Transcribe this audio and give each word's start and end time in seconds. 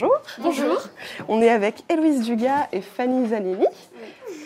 Bonjour. 0.00 0.18
Bonjour. 0.40 0.82
On 1.28 1.40
est 1.40 1.50
avec 1.50 1.84
Héloïse 1.88 2.22
Dugas 2.22 2.66
et 2.72 2.80
Fanny 2.80 3.28
Zanini 3.28 3.64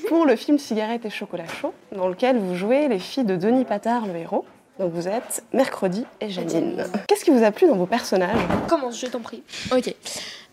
pour 0.06 0.26
le 0.26 0.36
film 0.36 0.58
Cigarette 0.58 1.06
et 1.06 1.10
chocolat 1.10 1.46
chaud, 1.46 1.72
dans 1.96 2.06
lequel 2.08 2.36
vous 2.36 2.54
jouez 2.54 2.86
les 2.86 2.98
filles 2.98 3.24
de 3.24 3.34
Denis 3.34 3.64
Patard, 3.64 4.06
le 4.06 4.14
héros. 4.14 4.44
Donc 4.78 4.92
vous 4.92 5.08
êtes 5.08 5.42
Mercredi 5.54 6.04
et 6.20 6.28
Janine. 6.28 6.84
Qu'est-ce 7.06 7.24
qui 7.24 7.30
vous 7.30 7.42
a 7.42 7.50
plu 7.50 7.66
dans 7.66 7.76
vos 7.76 7.86
personnages? 7.86 8.36
Commence, 8.68 9.00
je 9.00 9.06
t'en 9.06 9.20
prie. 9.20 9.42
Ok. 9.74 9.94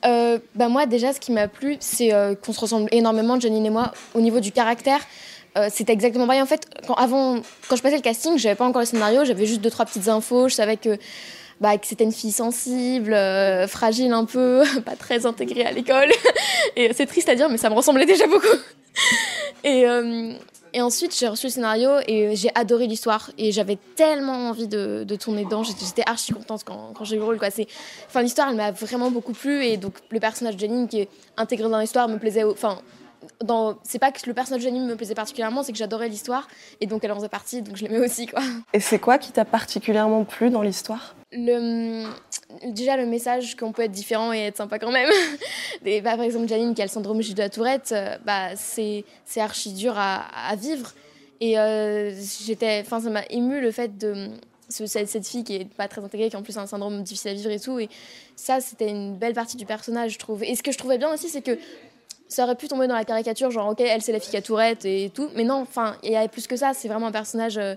Euh, 0.06 0.40
bah 0.56 0.70
moi 0.70 0.86
déjà 0.86 1.12
ce 1.12 1.20
qui 1.20 1.34
m'a 1.34 1.50
plu 1.50 1.76
c'est 1.82 2.14
euh, 2.14 2.34
qu'on 2.34 2.54
se 2.54 2.62
ressemble 2.62 2.88
énormément 2.94 3.38
Janine 3.38 3.66
et 3.66 3.70
moi 3.70 3.92
au 4.14 4.22
niveau 4.22 4.40
du 4.40 4.54
caractère. 4.54 5.02
Euh, 5.58 5.68
c'était 5.70 5.92
exactement 5.92 6.26
pareil 6.26 6.42
en 6.42 6.46
fait. 6.46 6.70
Quand, 6.88 6.94
avant, 6.94 7.42
quand 7.68 7.76
je 7.76 7.82
passais 7.82 7.98
le 7.98 8.02
casting, 8.02 8.38
j'avais 8.38 8.56
pas 8.56 8.66
encore 8.66 8.82
le 8.82 8.88
scénario, 8.88 9.26
j'avais 9.26 9.46
juste 9.46 9.60
deux 9.60 9.70
trois 9.70 9.84
petites 9.84 10.08
infos. 10.08 10.48
Je 10.48 10.56
savais 10.56 10.78
que 10.78 10.98
bah, 11.62 11.78
que 11.78 11.88
c'était 11.88 12.04
une 12.04 12.12
fille 12.12 12.32
sensible, 12.32 13.14
euh, 13.14 13.68
fragile 13.68 14.12
un 14.12 14.26
peu, 14.26 14.64
pas 14.86 14.96
très 14.96 15.26
intégrée 15.26 15.66
à 15.66 15.72
l'école. 15.72 16.10
Et 16.76 16.92
c'est 16.94 17.06
triste 17.06 17.30
à 17.30 17.36
dire, 17.36 17.50
mais 17.50 17.58
ça 17.58 17.70
me 17.70 17.76
ressemblait 17.76 18.06
déjà 18.06 18.28
beaucoup. 18.28 18.48
Et, 19.64 19.88
euh, 19.88 20.34
et 20.76 20.82
ensuite, 20.82 21.18
j'ai 21.18 21.30
reçu 21.30 21.48
le 21.48 21.52
scénario 21.54 21.90
et 22.06 22.36
j'ai 22.36 22.50
adoré 22.54 22.86
l'histoire. 22.86 23.32
Et 23.38 23.54
j'avais 23.54 23.78
tellement 23.96 24.50
envie 24.50 24.68
de, 24.68 25.06
de 25.08 25.16
tourner 25.16 25.46
dedans. 25.46 25.64
J'étais 25.64 26.04
archi 26.06 26.34
contente 26.34 26.64
quand, 26.66 26.92
quand 26.94 27.06
j'ai 27.06 27.16
eu 27.16 27.20
le 27.20 27.24
rôle. 27.24 27.40
Quoi. 27.40 27.48
Enfin, 28.08 28.22
l'histoire, 28.22 28.50
elle 28.50 28.58
m'a 28.58 28.72
vraiment 28.72 29.10
beaucoup 29.10 29.32
plu. 29.32 29.64
Et 29.64 29.78
donc, 29.78 29.94
le 30.12 30.20
personnage 30.20 30.56
de 30.56 30.60
Janine 30.60 30.90
qui 30.90 31.00
est 31.00 31.10
intégré 31.38 31.70
dans 31.70 31.80
l'histoire 31.80 32.10
me 32.10 32.20
plaisait. 32.20 32.44
Enfin, 32.44 32.80
dans... 33.44 33.78
c'est 33.84 34.00
pas 34.00 34.12
que 34.12 34.20
le 34.28 34.34
personnage 34.34 34.62
de 34.62 34.68
Janine 34.68 34.86
me 34.86 34.96
plaisait 34.96 35.14
particulièrement, 35.16 35.64
c'est 35.64 35.72
que 35.72 35.78
j'adorais 35.78 36.10
l'histoire. 36.10 36.48
Et 36.82 36.86
donc, 36.88 37.04
elle 37.04 37.12
en 37.12 37.16
faisait 37.16 37.30
partie. 37.30 37.62
Donc, 37.62 37.76
je 37.78 37.84
l'aimais 37.86 38.00
aussi. 38.06 38.28
Quoi. 38.28 38.42
Et 38.74 38.80
c'est 38.80 39.00
quoi 39.00 39.18
qui 39.18 39.32
t'a 39.32 39.46
particulièrement 39.46 40.24
plu 40.26 40.50
dans 40.50 40.62
l'histoire? 40.62 41.16
Le, 41.32 42.06
déjà 42.68 42.96
le 42.98 43.06
message 43.06 43.56
qu'on 43.56 43.72
peut 43.72 43.82
être 43.84 43.92
différent 43.92 44.32
et 44.34 44.40
être 44.40 44.58
sympa 44.58 44.80
quand 44.80 44.92
même. 44.92 45.10
Et, 45.86 46.02
bah, 46.02 46.16
par 46.16 46.26
exemple, 46.26 46.48
Janine 46.48 46.74
qui 46.74 46.82
a 46.82 46.86
le 46.86 46.90
syndrome 46.90 47.20
de 47.20 47.38
la 47.38 47.50
tourette, 47.50 47.92
euh, 47.92 48.18
bah, 48.26 48.56
c'est, 48.56 49.04
c'est 49.26 49.42
archi 49.42 49.74
dur 49.74 49.94
à, 49.98 50.26
à 50.50 50.56
vivre. 50.56 50.94
Et 51.42 51.60
euh, 51.60 52.14
j'étais, 52.46 52.82
enfin, 52.86 53.02
ça 53.02 53.10
m'a 53.10 53.24
ému 53.30 53.60
le 53.60 53.72
fait 53.72 53.98
de 53.98 54.30
ce- 54.70 54.86
cette, 54.86 55.10
cette 55.10 55.28
fille 55.28 55.44
qui 55.44 55.56
est 55.58 55.66
pas 55.66 55.88
très 55.90 56.02
intégrée, 56.04 56.30
qui 56.30 56.38
en 56.38 56.42
plus 56.44 56.58
a 56.58 56.62
un 56.62 56.68
syndrome 56.68 57.04
difficile 57.04 57.32
à 57.32 57.34
vivre 57.34 57.52
et 57.52 57.60
tout. 57.60 57.78
Et 57.80 57.90
ça, 58.38 58.62
c'était 58.62 58.90
une 58.90 59.16
belle 59.18 59.34
partie 59.34 59.58
du 59.58 59.66
personnage, 59.66 60.14
je 60.14 60.20
trouve. 60.20 60.44
Et 60.44 60.56
ce 60.56 60.64
que 60.64 60.72
je 60.72 60.78
trouvais 60.78 60.98
bien 60.98 61.14
aussi, 61.14 61.28
c'est 61.28 61.42
que 61.42 61.60
ça 62.28 62.44
aurait 62.44 62.56
pu 62.56 62.68
tomber 62.68 62.88
dans 62.88 62.96
la 62.96 63.06
caricature, 63.06 63.52
genre, 63.52 63.70
ok, 63.70 63.82
elle 63.82 64.02
c'est 64.02 64.12
la 64.12 64.20
fille 64.20 64.32
qui 64.32 64.38
a 64.38 64.42
Tourette 64.42 64.86
et 64.86 65.12
tout. 65.14 65.30
Mais 65.36 65.44
non, 65.44 65.56
enfin, 65.56 65.96
il 66.04 66.12
y 66.12 66.16
a 66.16 66.28
plus 66.28 66.48
que 66.48 66.56
ça. 66.56 66.74
C'est 66.74 66.88
vraiment 66.88 67.08
un 67.08 67.12
personnage 67.12 67.58
euh, 67.58 67.76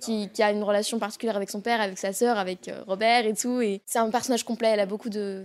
qui, 0.00 0.28
qui 0.32 0.42
a 0.42 0.50
une 0.50 0.62
relation 0.62 0.98
particulière 0.98 1.36
avec 1.36 1.50
son 1.50 1.60
père, 1.60 1.80
avec 1.80 1.98
sa 1.98 2.12
sœur, 2.12 2.38
avec 2.38 2.68
euh, 2.68 2.82
Robert 2.86 3.26
et 3.26 3.34
tout. 3.34 3.60
Et 3.60 3.80
c'est 3.86 3.98
un 3.98 4.10
personnage 4.10 4.44
complet. 4.44 4.68
Elle 4.68 4.80
a 4.80 4.86
beaucoup 4.86 5.08
de, 5.08 5.44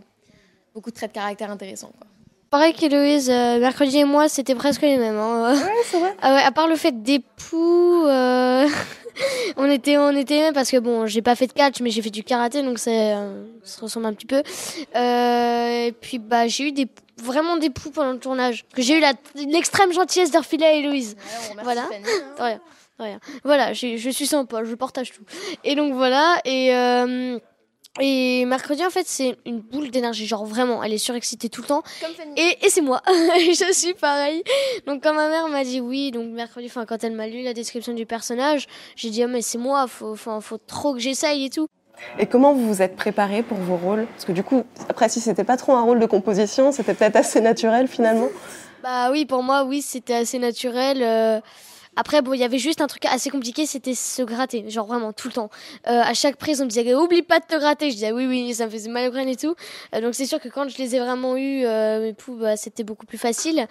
beaucoup 0.75 0.89
de 0.91 0.95
traits 0.95 1.11
de 1.11 1.15
caractère 1.15 1.49
intéressants. 1.49 1.91
Quoi. 1.97 2.07
Pareil 2.49 2.73
qu'Héloïse, 2.73 3.29
euh, 3.29 3.59
mercredi 3.59 3.99
et 3.99 4.03
moi, 4.03 4.27
c'était 4.27 4.55
presque 4.55 4.81
les 4.81 4.97
mêmes. 4.97 5.17
hein. 5.17 5.53
Ouais, 5.53 5.71
c'est 5.85 5.99
vrai. 5.99 6.13
Ah 6.21 6.33
ouais, 6.35 6.41
à 6.41 6.51
part 6.51 6.67
le 6.67 6.75
fait 6.75 7.01
d'époux, 7.01 8.05
euh, 8.05 8.67
on 9.55 9.69
était 9.69 9.97
on 9.97 10.09
était 10.09 10.33
les 10.35 10.41
mêmes 10.41 10.53
parce 10.53 10.69
que 10.69 10.75
bon, 10.75 11.05
j'ai 11.05 11.21
pas 11.21 11.35
fait 11.35 11.47
de 11.47 11.53
catch, 11.53 11.79
mais 11.79 11.91
j'ai 11.91 12.01
fait 12.01 12.09
du 12.09 12.25
karaté, 12.25 12.61
donc 12.61 12.77
euh, 12.87 13.45
ça 13.63 13.75
se 13.77 13.81
ressemble 13.81 14.07
un 14.07 14.13
petit 14.13 14.25
peu. 14.25 14.43
Euh, 14.97 15.85
et 15.87 15.93
puis 15.93 16.19
bah 16.19 16.47
j'ai 16.47 16.65
eu 16.67 16.71
des 16.73 16.87
vraiment 17.21 17.57
des 17.57 17.69
poux 17.69 17.91
pendant 17.91 18.11
le 18.11 18.19
tournage. 18.19 18.65
Que 18.73 18.81
j'ai 18.81 18.97
eu 18.97 19.03
l'extrême 19.47 19.93
gentillesse 19.93 20.31
de 20.31 20.37
refiler 20.37 20.65
à 20.65 20.73
Héloïse. 20.73 21.15
Voilà. 21.63 21.83
De 22.37 22.43
rien. 22.43 22.61
Voilà, 23.43 23.73
je 23.73 24.09
suis 24.11 24.27
sympa, 24.27 24.63
je 24.63 24.75
partage 24.75 25.11
tout. 25.11 25.23
Et 25.63 25.75
donc 25.75 25.93
voilà, 25.93 26.39
et 26.45 26.75
euh, 26.75 27.39
et 27.99 28.45
mercredi 28.45 28.85
en 28.85 28.89
fait 28.89 29.05
c'est 29.07 29.37
une 29.45 29.59
boule 29.59 29.89
d'énergie, 29.89 30.25
genre 30.25 30.45
vraiment, 30.45 30.83
elle 30.83 30.93
est 30.93 30.97
surexcitée 30.97 31.49
tout 31.49 31.61
le 31.61 31.67
temps. 31.67 31.83
Comme 31.99 32.13
Fanny. 32.13 32.33
Et, 32.37 32.65
et 32.65 32.69
c'est 32.69 32.81
moi, 32.81 33.01
je 33.07 33.73
suis 33.73 33.93
pareil. 33.95 34.43
Donc 34.85 35.03
quand 35.03 35.13
ma 35.13 35.29
mère 35.29 35.47
m'a 35.47 35.63
dit 35.63 35.81
oui, 35.81 36.11
donc 36.11 36.27
mercredi, 36.29 36.67
enfin 36.67 36.85
quand 36.85 37.03
elle 37.03 37.13
m'a 37.13 37.27
lu 37.27 37.41
la 37.41 37.53
description 37.53 37.93
du 37.93 38.05
personnage, 38.05 38.67
j'ai 38.95 39.09
dit 39.09 39.23
ah 39.23 39.27
mais 39.27 39.41
c'est 39.41 39.57
moi, 39.57 39.87
faut, 39.87 40.15
faut, 40.15 40.39
faut 40.39 40.59
trop 40.59 40.93
que 40.93 40.99
j'essaye 40.99 41.45
et 41.45 41.49
tout. 41.49 41.67
Et 42.19 42.25
comment 42.25 42.53
vous 42.53 42.67
vous 42.67 42.81
êtes 42.81 42.95
préparé 42.95 43.43
pour 43.43 43.57
vos 43.57 43.77
rôles? 43.77 44.05
Parce 44.07 44.25
que 44.25 44.31
du 44.31 44.43
coup, 44.43 44.63
après, 44.89 45.09
si 45.09 45.19
c'était 45.19 45.43
pas 45.43 45.57
trop 45.57 45.73
un 45.73 45.81
rôle 45.81 45.99
de 45.99 46.05
composition, 46.05 46.71
c'était 46.71 46.93
peut-être 46.93 47.15
assez 47.15 47.41
naturel 47.41 47.87
finalement. 47.87 48.29
Bah 48.83 49.11
oui, 49.11 49.25
pour 49.25 49.43
moi, 49.43 49.63
oui, 49.63 49.81
c'était 49.81 50.15
assez 50.15 50.39
naturel. 50.39 51.01
euh. 51.01 51.39
Après, 51.97 52.21
bon, 52.21 52.33
il 52.33 52.39
y 52.39 52.43
avait 52.45 52.57
juste 52.57 52.79
un 52.79 52.87
truc 52.87 53.03
assez 53.05 53.29
compliqué, 53.29 53.65
c'était 53.65 53.95
se 53.95 54.21
gratter, 54.21 54.69
genre 54.69 54.87
vraiment 54.87 55.11
tout 55.11 55.27
le 55.27 55.33
temps. 55.33 55.49
Euh, 55.87 56.01
à 56.01 56.13
chaque 56.13 56.37
prise, 56.37 56.61
on 56.61 56.63
me 56.63 56.69
disait 56.69 56.95
oublie 56.95 57.21
pas 57.21 57.39
de 57.39 57.45
te 57.45 57.55
gratter. 57.57 57.89
Je 57.89 57.95
disais 57.95 58.11
oui, 58.13 58.25
oui, 58.27 58.53
ça 58.53 58.65
me 58.65 58.71
faisait 58.71 58.89
mal 58.89 59.09
au 59.09 59.11
crâne 59.11 59.27
et 59.27 59.35
tout. 59.35 59.55
Euh, 59.93 59.99
donc 59.99 60.15
c'est 60.15 60.25
sûr 60.25 60.39
que 60.39 60.47
quand 60.47 60.69
je 60.69 60.77
les 60.77 60.95
ai 60.95 60.99
vraiment 60.99 61.35
eu, 61.35 61.65
euh, 61.65 62.01
mes 62.01 62.13
poux, 62.13 62.35
bah, 62.35 62.55
c'était 62.55 62.85
beaucoup 62.85 63.05
plus 63.05 63.17
facile. 63.17 63.67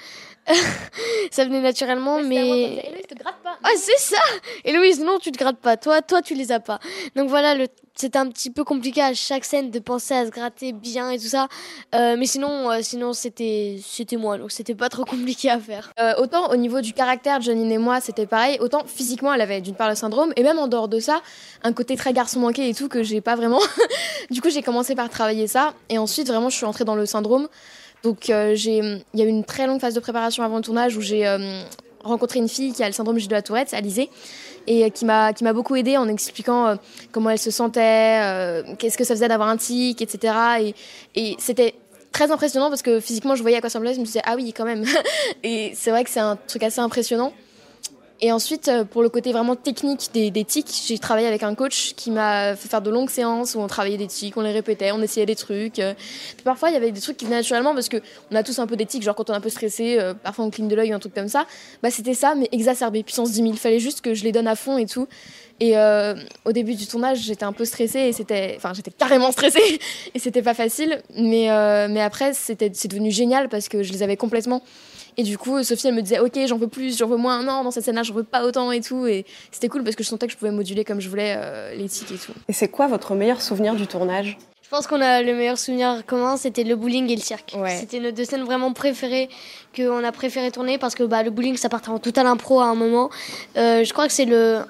ça 1.30 1.44
venait 1.44 1.62
naturellement, 1.62 2.20
mais 2.22 2.82
te 3.08 3.14
gratte 3.14 3.42
pas. 3.42 3.56
Ah, 3.62 3.70
c'est 3.76 3.98
ça 3.98 4.20
Héloïse, 4.64 5.00
non, 5.00 5.18
tu 5.18 5.32
te 5.32 5.38
grattes 5.38 5.58
pas. 5.58 5.78
Toi, 5.78 6.02
toi, 6.02 6.20
tu 6.20 6.34
les 6.34 6.52
as 6.52 6.60
pas. 6.60 6.78
Donc 7.16 7.30
voilà, 7.30 7.54
le... 7.54 7.68
c'était 8.00 8.18
un 8.18 8.28
petit 8.28 8.50
peu 8.50 8.64
compliqué 8.64 9.02
à 9.02 9.12
chaque 9.12 9.44
scène 9.44 9.70
de 9.70 9.78
penser 9.78 10.14
à 10.14 10.24
se 10.24 10.30
gratter 10.30 10.72
bien 10.72 11.10
et 11.10 11.18
tout 11.18 11.26
ça. 11.26 11.48
Euh, 11.94 12.16
mais 12.18 12.24
sinon, 12.24 12.70
euh, 12.70 12.78
sinon 12.80 13.12
c'était, 13.12 13.78
c'était 13.84 14.16
moi, 14.16 14.38
donc 14.38 14.52
c'était 14.52 14.74
pas 14.74 14.88
trop 14.88 15.04
compliqué 15.14 15.50
à 15.50 15.60
faire. 15.60 15.92
Euh, 16.00 16.14
autant 16.16 16.50
au 16.50 16.56
niveau 16.56 16.80
du 16.80 16.94
caractère 16.94 17.42
Janine 17.42 17.70
et 17.70 17.78
moi, 17.78 18.00
c'était 18.00 18.26
pareil. 18.26 18.56
Autant 18.60 18.84
physiquement, 18.86 19.34
elle 19.34 19.42
avait 19.42 19.60
d'une 19.60 19.74
part 19.74 19.90
le 19.90 19.94
syndrome, 19.94 20.32
et 20.36 20.42
même 20.42 20.58
en 20.58 20.66
dehors 20.66 20.88
de 20.88 20.98
ça, 20.98 21.20
un 21.62 21.74
côté 21.74 21.96
très 21.96 22.14
garçon 22.14 22.40
manqué 22.40 22.70
et 22.70 22.74
tout 22.74 22.88
que 22.88 23.02
j'ai 23.02 23.20
pas 23.20 23.36
vraiment. 23.36 23.60
du 24.30 24.40
coup, 24.40 24.48
j'ai 24.48 24.62
commencé 24.62 24.94
par 24.94 25.10
travailler 25.10 25.46
ça, 25.46 25.74
et 25.90 25.98
ensuite 25.98 26.26
vraiment, 26.28 26.48
je 26.48 26.56
suis 26.56 26.66
entrée 26.66 26.84
dans 26.84 26.96
le 26.96 27.04
syndrome. 27.04 27.48
Donc, 28.02 28.28
il 28.28 28.32
y 28.34 29.20
a 29.20 29.24
eu 29.24 29.28
une 29.28 29.44
très 29.44 29.66
longue 29.66 29.78
phase 29.78 29.92
de 29.92 30.00
préparation 30.00 30.42
avant 30.42 30.56
le 30.56 30.62
tournage 30.62 30.96
où 30.96 31.02
j'ai 31.02 31.26
rencontré 32.02 32.38
une 32.38 32.48
fille 32.48 32.72
qui 32.72 32.82
a 32.82 32.86
le 32.86 32.94
syndrome 32.94 33.18
de 33.18 33.30
la 33.30 33.42
Tourette, 33.42 33.74
Alizée, 33.74 34.08
et 34.70 34.84
euh, 34.84 34.88
qui 34.88 35.04
m'a 35.04 35.32
qui 35.32 35.42
m'a 35.44 35.52
beaucoup 35.52 35.74
aidée 35.74 35.96
en 35.96 36.08
expliquant 36.08 36.68
euh, 36.68 36.76
comment 37.10 37.30
elle 37.30 37.38
se 37.38 37.50
sentait, 37.50 38.20
euh, 38.22 38.62
qu'est-ce 38.78 38.96
que 38.96 39.04
ça 39.04 39.14
faisait 39.14 39.28
d'avoir 39.28 39.48
un 39.48 39.56
tic, 39.56 40.00
etc. 40.00 40.32
Et, 40.60 40.74
et 41.16 41.36
c'était 41.38 41.74
très 42.12 42.30
impressionnant 42.30 42.68
parce 42.68 42.82
que 42.82 43.00
physiquement, 43.00 43.34
je 43.34 43.42
voyais 43.42 43.56
à 43.56 43.60
quoi 43.60 43.68
ça 43.68 43.78
ressemblait, 43.78 43.94
je 43.94 44.00
me 44.00 44.04
disais 44.04 44.22
ah 44.24 44.36
oui, 44.36 44.52
quand 44.56 44.64
même. 44.64 44.84
Et 45.42 45.72
c'est 45.74 45.90
vrai 45.90 46.04
que 46.04 46.10
c'est 46.10 46.20
un 46.20 46.36
truc 46.36 46.62
assez 46.62 46.80
impressionnant. 46.80 47.32
Et 48.22 48.32
ensuite, 48.32 48.68
euh, 48.68 48.84
pour 48.84 49.02
le 49.02 49.08
côté 49.08 49.32
vraiment 49.32 49.56
technique 49.56 50.10
des, 50.12 50.30
des 50.30 50.44
tics, 50.44 50.68
j'ai 50.86 50.98
travaillé 50.98 51.26
avec 51.26 51.42
un 51.42 51.54
coach 51.54 51.94
qui 51.96 52.10
m'a 52.10 52.54
fait 52.54 52.68
faire 52.68 52.82
de 52.82 52.90
longues 52.90 53.08
séances 53.08 53.54
où 53.54 53.60
on 53.60 53.66
travaillait 53.66 53.96
des 53.96 54.08
tics, 54.08 54.36
on 54.36 54.42
les 54.42 54.52
répétait, 54.52 54.92
on 54.92 55.00
essayait 55.00 55.24
des 55.24 55.36
trucs. 55.36 55.78
euh. 55.78 55.94
Parfois, 56.44 56.68
il 56.68 56.74
y 56.74 56.76
avait 56.76 56.92
des 56.92 57.00
trucs 57.00 57.16
qui 57.16 57.24
venaient 57.24 57.38
naturellement 57.38 57.72
parce 57.72 57.88
que 57.88 57.96
on 58.30 58.36
a 58.36 58.42
tous 58.42 58.58
un 58.58 58.66
peu 58.66 58.76
des 58.76 58.84
tics, 58.84 59.02
genre 59.02 59.14
quand 59.14 59.30
on 59.30 59.32
est 59.32 59.36
un 59.36 59.40
peu 59.40 59.48
stressé, 59.48 59.96
euh, 59.98 60.12
parfois 60.12 60.44
on 60.44 60.50
cligne 60.50 60.68
de 60.68 60.74
l'œil 60.74 60.92
ou 60.92 60.96
un 60.96 60.98
truc 60.98 61.14
comme 61.14 61.28
ça. 61.28 61.46
Bah, 61.82 61.90
c'était 61.90 62.12
ça, 62.12 62.34
mais 62.34 62.48
exacerbé, 62.52 63.02
puissance 63.02 63.30
10 63.30 63.36
000. 63.36 63.48
Il 63.52 63.58
fallait 63.58 63.80
juste 63.80 64.02
que 64.02 64.12
je 64.12 64.22
les 64.24 64.32
donne 64.32 64.48
à 64.48 64.54
fond 64.56 64.76
et 64.76 64.86
tout. 64.86 65.08
Et 65.62 65.74
au 66.46 66.52
début 66.52 66.74
du 66.74 66.86
tournage, 66.86 67.18
j'étais 67.18 67.44
un 67.44 67.52
peu 67.52 67.66
stressée 67.66 67.98
et 67.98 68.12
c'était, 68.14 68.54
enfin, 68.56 68.72
j'étais 68.72 68.90
carrément 68.90 69.30
stressée 69.30 69.78
et 70.14 70.18
c'était 70.18 70.40
pas 70.40 70.54
facile. 70.54 71.02
Mais, 71.14 71.48
mais 71.88 72.00
après, 72.00 72.32
c'est 72.32 72.86
devenu 72.88 73.10
génial 73.10 73.50
parce 73.50 73.68
que 73.68 73.82
je 73.82 73.92
les 73.92 74.02
avais 74.02 74.16
complètement. 74.16 74.62
Et 75.20 75.22
du 75.22 75.36
coup, 75.36 75.62
Sophie, 75.62 75.86
elle 75.86 75.94
me 75.94 76.00
disait, 76.00 76.18
ok, 76.18 76.38
j'en 76.46 76.56
veux 76.56 76.66
plus, 76.66 76.96
j'en 76.96 77.06
veux 77.06 77.18
moins, 77.18 77.42
non, 77.42 77.62
dans 77.62 77.70
cette 77.70 77.84
scène-là, 77.84 78.02
j'en 78.02 78.14
veux 78.14 78.24
pas 78.24 78.42
autant 78.46 78.72
et 78.72 78.80
tout. 78.80 79.06
Et 79.06 79.26
c'était 79.52 79.68
cool 79.68 79.84
parce 79.84 79.94
que 79.94 80.02
je 80.02 80.08
sentais 80.08 80.26
que 80.26 80.32
je 80.32 80.38
pouvais 80.38 80.50
moduler 80.50 80.82
comme 80.82 80.98
je 80.98 81.10
voulais 81.10 81.34
euh, 81.36 81.74
les 81.74 81.84
et 81.84 82.16
tout. 82.16 82.32
Et 82.48 82.54
c'est 82.54 82.68
quoi 82.68 82.86
votre 82.86 83.14
meilleur 83.14 83.42
souvenir 83.42 83.74
du 83.74 83.86
tournage? 83.86 84.38
Je 84.70 84.76
pense 84.76 84.86
qu'on 84.86 85.00
a 85.00 85.20
le 85.20 85.34
meilleur 85.34 85.58
souvenir 85.58 86.04
commun, 86.06 86.36
c'était 86.36 86.62
le 86.62 86.76
bowling 86.76 87.10
et 87.10 87.16
le 87.16 87.20
cirque. 87.20 87.56
Ouais. 87.58 87.76
C'était 87.80 87.98
nos 87.98 88.12
deux 88.12 88.24
scènes 88.24 88.44
vraiment 88.44 88.72
préférées 88.72 89.28
qu'on 89.74 90.04
a 90.04 90.12
préféré 90.12 90.52
tourner 90.52 90.78
parce 90.78 90.94
que 90.94 91.02
bah, 91.02 91.24
le 91.24 91.30
bowling 91.30 91.56
ça 91.56 91.68
partait 91.68 91.88
en 91.88 91.98
total 91.98 92.28
impro 92.28 92.60
à 92.60 92.66
un 92.66 92.76
moment. 92.76 93.10
Euh, 93.56 93.82
je 93.82 93.92
crois 93.92 94.06
que 94.06 94.12
c'est 94.12 94.26
le, 94.26 94.60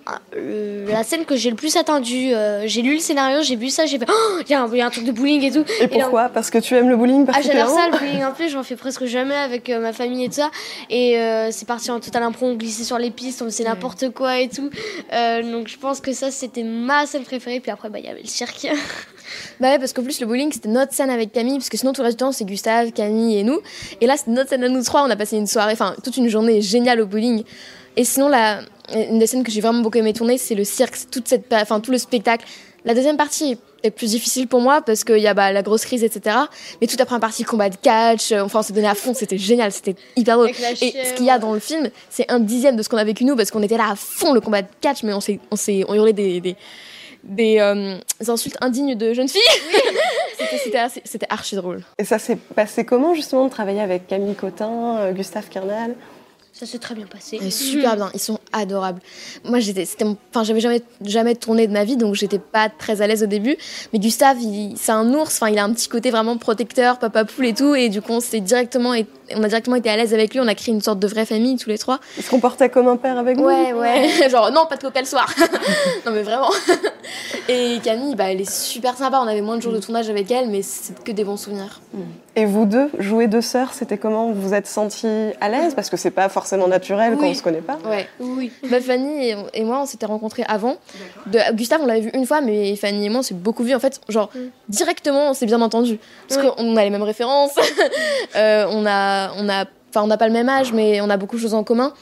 la 0.89 1.03
scène 1.05 1.27
que 1.27 1.37
j'ai 1.37 1.51
le 1.51 1.57
plus 1.57 1.77
attendue. 1.77 2.33
Euh, 2.33 2.63
j'ai 2.67 2.81
lu 2.81 2.95
le 2.95 2.99
scénario, 2.99 3.43
j'ai 3.43 3.57
vu 3.57 3.69
ça, 3.69 3.85
j'ai 3.85 3.99
fait 3.99 4.07
oh, 4.09 4.39
il 4.47 4.51
y, 4.51 4.55
a 4.55 4.63
un- 4.63 4.71
il 4.73 4.79
y 4.79 4.81
a 4.81 4.87
un 4.87 4.91
truc 4.91 5.05
de 5.05 5.13
bowling 5.13 5.43
et 5.45 5.51
tout. 5.51 5.67
Et 5.83 5.89
pourquoi? 5.89 6.31
Parce 6.31 6.49
que 6.49 6.57
tu 6.57 6.75
aimes 6.75 6.89
le 6.89 6.97
bowling 6.97 7.27
Ah, 7.31 7.43
j'adore 7.43 7.69
ça, 7.69 7.89
le 7.93 7.99
bowling 7.99 8.25
en 8.25 8.33
plus, 8.33 8.49
j'en 8.49 8.63
fais 8.63 8.77
presque 8.77 9.05
jamais 9.05 9.37
avec 9.37 9.69
euh, 9.69 9.81
ma 9.81 9.93
famille 9.93 10.25
et 10.25 10.29
tout 10.29 10.37
ça. 10.37 10.51
Et 10.89 11.19
c'est 11.51 11.67
parti 11.69 11.91
en 11.91 12.01
total 12.01 12.23
impro, 12.23 12.47
on 12.47 12.55
glissait 12.55 12.85
sur 12.85 12.97
les 12.97 13.11
pistes, 13.11 13.43
on 13.43 13.45
faisait 13.45 13.65
n'importe 13.65 14.09
quoi 14.15 14.39
et 14.41 14.49
tout. 14.49 14.71
Donc 15.13 15.69
je 15.69 15.77
pense 15.77 16.01
que 16.01 16.15
ça, 16.15 16.31
c'était 16.31 16.63
ma 16.63 17.05
scène 17.05 17.25
préférée. 17.25 17.61
Puis 17.61 17.71
après, 17.71 17.91
bah, 17.91 17.99
il 17.99 18.07
y 18.07 18.09
avait 18.09 18.23
le 18.23 18.29
cirque. 18.29 18.67
Bah 19.61 19.73
ouais, 19.73 19.79
parce 19.79 19.93
qu'en 19.93 20.03
plus, 20.03 20.21
le 20.21 20.27
bowling, 20.27 20.53
c'était 20.53 20.69
notre 20.69 20.93
scène 20.93 21.11
avec 21.11 21.33
Camille, 21.33 21.59
parce 21.59 21.69
que 21.69 21.77
sinon, 21.77 21.93
tout 21.93 22.01
le 22.01 22.07
reste 22.07 22.19
du 22.19 22.25
temps, 22.25 22.33
c'est 22.33 22.45
Gustave, 22.45 22.93
Camille 22.93 23.39
et 23.39 23.43
nous. 23.43 23.61
Et 24.01 24.07
là, 24.07 24.17
c'était 24.17 24.31
notre 24.31 24.51
scène 24.51 24.65
à 24.65 24.69
nous 24.69 24.83
trois. 24.83 25.03
On 25.03 25.11
a 25.11 25.17
passé 25.17 25.37
une 25.37 25.47
soirée, 25.47 25.73
enfin, 25.73 25.95
toute 26.03 26.17
une 26.17 26.29
journée 26.29 26.61
géniale 26.61 27.01
au 27.01 27.07
bowling. 27.07 27.45
Et 27.97 28.05
sinon, 28.05 28.29
la, 28.29 28.61
une 28.95 29.19
des 29.19 29.27
scènes 29.27 29.45
que 29.45 29.51
j'ai 29.51 29.61
vraiment 29.61 29.81
beaucoup 29.81 29.99
aimé 29.99 30.13
tourner, 30.13 30.39
c'est 30.39 30.55
le 30.55 30.65
cirque, 30.65 30.97
toute 31.11 31.29
cette, 31.29 31.53
enfin, 31.53 31.81
tout 31.81 31.91
le 31.91 31.99
spectacle. 31.99 32.47
La 32.85 32.95
deuxième 32.95 33.17
partie 33.17 33.59
est 33.83 33.91
plus 33.91 34.11
difficile 34.11 34.47
pour 34.47 34.61
moi 34.61 34.81
parce 34.83 35.05
qu'il 35.05 35.19
y 35.19 35.27
a 35.27 35.35
bah, 35.35 35.53
la 35.53 35.63
grosse 35.63 35.85
crise, 35.85 36.03
etc. 36.05 36.37
Mais 36.81 36.87
toute 36.87 36.99
la 36.99 37.07
première 37.07 37.21
partie, 37.21 37.45
combat 37.45 37.69
de 37.69 37.77
catch, 37.77 38.33
euh, 38.33 38.43
enfin, 38.43 38.61
on 38.61 38.63
s'est 38.63 38.73
donné 38.73 38.89
à 38.89 38.95
fond, 38.95 39.15
c'était 39.15 39.39
génial, 39.39 39.73
c'était 39.73 39.97
hyper 40.17 40.37
drôle. 40.37 40.49
Et 40.49 40.53
ce 41.05 41.15
qu'il 41.15 41.27
y 41.27 41.31
a 41.31 41.39
dans 41.39 41.53
le 41.53 41.61
film, 41.61 41.91
c'est 42.09 42.31
un 42.31 42.41
dixième 42.41 42.77
de 42.77 42.83
ce 42.83 42.89
qu'on 42.89 42.97
a 42.97 43.05
vécu 43.05 43.25
nous 43.25 43.37
parce 43.37 43.51
qu'on 43.51 43.63
était 43.63 43.77
là 43.77 43.91
à 43.91 43.97
fond 43.97 44.33
le 44.33 44.41
combat 44.41 44.63
de 44.63 44.69
catch, 44.81 45.03
mais 45.03 45.13
on 45.13 45.21
s'est, 45.21 45.41
on 45.51 45.57
s'est, 45.57 45.85
on 45.89 45.95
hurlait 45.95 46.13
des, 46.13 46.41
des, 46.41 46.57
des, 47.23 47.59
euh, 47.61 47.97
des 48.21 48.31
insultes 48.31 48.57
indignes 48.61 48.95
de 48.97 49.13
jeunes 49.15 49.29
filles. 49.29 49.41
c'était, 50.39 50.59
c'était, 50.59 50.79
assez- 50.79 51.03
c'était 51.05 51.27
archi 51.31 51.57
drôle. 51.57 51.83
Et 51.99 52.05
ça 52.05 52.19
s'est 52.19 52.37
passé 52.37 52.85
comment 52.85 53.15
justement 53.15 53.45
de 53.47 53.51
travailler 53.51 53.81
avec 53.81 54.07
Camille 54.07 54.35
Cotin, 54.35 54.99
euh, 54.99 55.13
Gustave 55.13 55.49
Kernal? 55.49 55.95
Ça 56.61 56.67
s'est 56.67 56.79
très 56.79 56.95
bien 56.95 57.07
passé. 57.07 57.39
Ouais, 57.41 57.49
super 57.51 57.97
bien, 57.97 58.11
ils 58.13 58.21
sont 58.21 58.39
adorables. 58.53 59.01
Moi, 59.47 59.61
j'étais, 59.61 59.89
enfin, 60.31 60.45
j'avais 60.45 60.61
jamais, 60.61 60.83
jamais 61.03 61.35
tourné 61.35 61.67
de 61.67 61.73
ma 61.73 61.85
vie, 61.85 61.97
donc 61.97 62.15
j'étais 62.17 62.39
pas 62.39 62.69
très 62.69 63.01
à 63.01 63.07
l'aise 63.07 63.23
au 63.23 63.27
début. 63.27 63.57
Mais 63.95 63.99
Gustave, 63.99 64.37
il- 64.43 64.75
c'est 64.77 64.93
un 64.93 65.11
ours, 65.15 65.37
enfin, 65.41 65.51
il 65.51 65.59
a 65.59 65.65
un 65.65 65.73
petit 65.73 65.89
côté 65.89 66.11
vraiment 66.11 66.37
protecteur, 66.37 66.99
papa 66.99 67.25
poule 67.25 67.47
et 67.47 67.55
tout, 67.55 67.75
et 67.75 67.89
du 67.89 68.03
coup, 68.03 68.13
on 68.13 68.21
s'est 68.21 68.41
directement, 68.41 68.93
on 69.35 69.43
a 69.43 69.49
directement 69.49 69.77
été 69.77 69.89
à 69.89 69.97
l'aise 69.97 70.13
avec 70.13 70.35
lui. 70.35 70.41
On 70.41 70.49
a 70.49 70.55
créé 70.55 70.75
une 70.75 70.83
sorte 70.83 70.99
de 70.99 71.07
vraie 71.07 71.25
famille 71.25 71.57
tous 71.57 71.71
les 71.71 71.79
trois. 71.79 71.99
Il 72.19 72.23
se 72.23 72.29
comportait 72.29 72.69
comme 72.69 72.89
un 72.89 72.99
père 72.99 73.17
avec 73.17 73.39
vous 73.39 73.45
Ouais, 73.45 73.73
ouais. 73.73 74.29
Genre, 74.31 74.51
non, 74.53 74.67
pas 74.69 74.77
de 74.77 74.83
coca 74.83 75.01
le 75.01 75.07
soir. 75.07 75.33
non, 76.05 76.13
mais 76.13 76.23
vraiment. 76.23 76.51
et 77.49 77.79
Camille, 77.83 78.17
bah, 78.17 78.25
elle 78.31 78.41
est 78.43 78.51
super 78.51 78.99
sympa. 78.99 79.19
On 79.25 79.27
avait 79.29 79.41
moins 79.41 79.57
de 79.57 79.63
jours 79.63 79.73
de 79.73 79.79
tournage 79.81 80.11
avec 80.11 80.31
elle, 80.31 80.49
mais 80.51 80.61
c'est 80.61 81.03
que 81.03 81.13
des 81.13 81.25
bons 81.25 81.39
souvenirs. 81.39 81.81
Et 82.41 82.47
vous 82.47 82.65
deux, 82.65 82.89
jouer 82.99 83.27
deux 83.27 83.43
sœurs, 83.43 83.75
c'était 83.75 83.99
comment 83.99 84.33
Vous 84.33 84.41
vous 84.41 84.55
êtes 84.55 84.67
sentis 84.67 85.07
à 85.43 85.51
l'aise? 85.51 85.75
Parce 85.75 85.91
que 85.91 85.99
c'est 85.99 86.11
pas 86.11 86.31
forcément 86.31 86.69
naturel 86.69 87.15
quand 87.17 87.25
Oui. 87.25 87.33
on 87.33 87.35
se 87.35 87.43
connaît 87.43 87.61
pas. 87.61 87.77
Ouais. 87.85 88.09
Oui. 88.19 88.51
Bah, 88.71 88.81
Fanny 88.81 89.29
et, 89.29 89.37
et 89.53 89.63
moi, 89.65 89.81
on 89.83 89.85
s'était 89.85 90.07
rencontrés 90.07 90.45
avant. 90.49 90.77
De, 91.27 91.39
Gustave, 91.55 91.83
on 91.83 91.87
l'avait 91.87 92.01
vu 92.01 92.11
une 92.15 92.25
fois, 92.25 92.41
mais 92.41 92.75
Fanny 92.77 93.05
et 93.05 93.09
moi, 93.11 93.19
on 93.21 93.23
s'est 93.23 93.35
beaucoup 93.35 93.63
vu. 93.63 93.75
En 93.75 93.79
fait, 93.79 94.01
genre, 94.09 94.31
directement, 94.71 95.29
on 95.31 95.35
s'est 95.35 95.45
bien 95.45 95.61
entendu. 95.61 95.99
Parce 96.29 96.41
qu'on 96.41 96.77
a 96.79 96.85
les 96.85 96.91
mêmes 96.91 97.03
références. 97.03 97.53
Euh, 98.37 98.67
on 98.71 98.87
a. 98.87 99.33
On 99.37 99.49
a 99.49 99.65
Enfin, 99.91 100.05
on 100.05 100.07
n'a 100.07 100.17
pas 100.17 100.29
le 100.29 100.33
même 100.33 100.49
âge, 100.49 100.73
mais 100.73 101.01
on 101.01 101.11
a 101.11 101.17
beaucoup 101.17 101.35
de 101.35 101.41
choses 101.41 101.55
en 101.55 101.65
commun. 101.65 101.93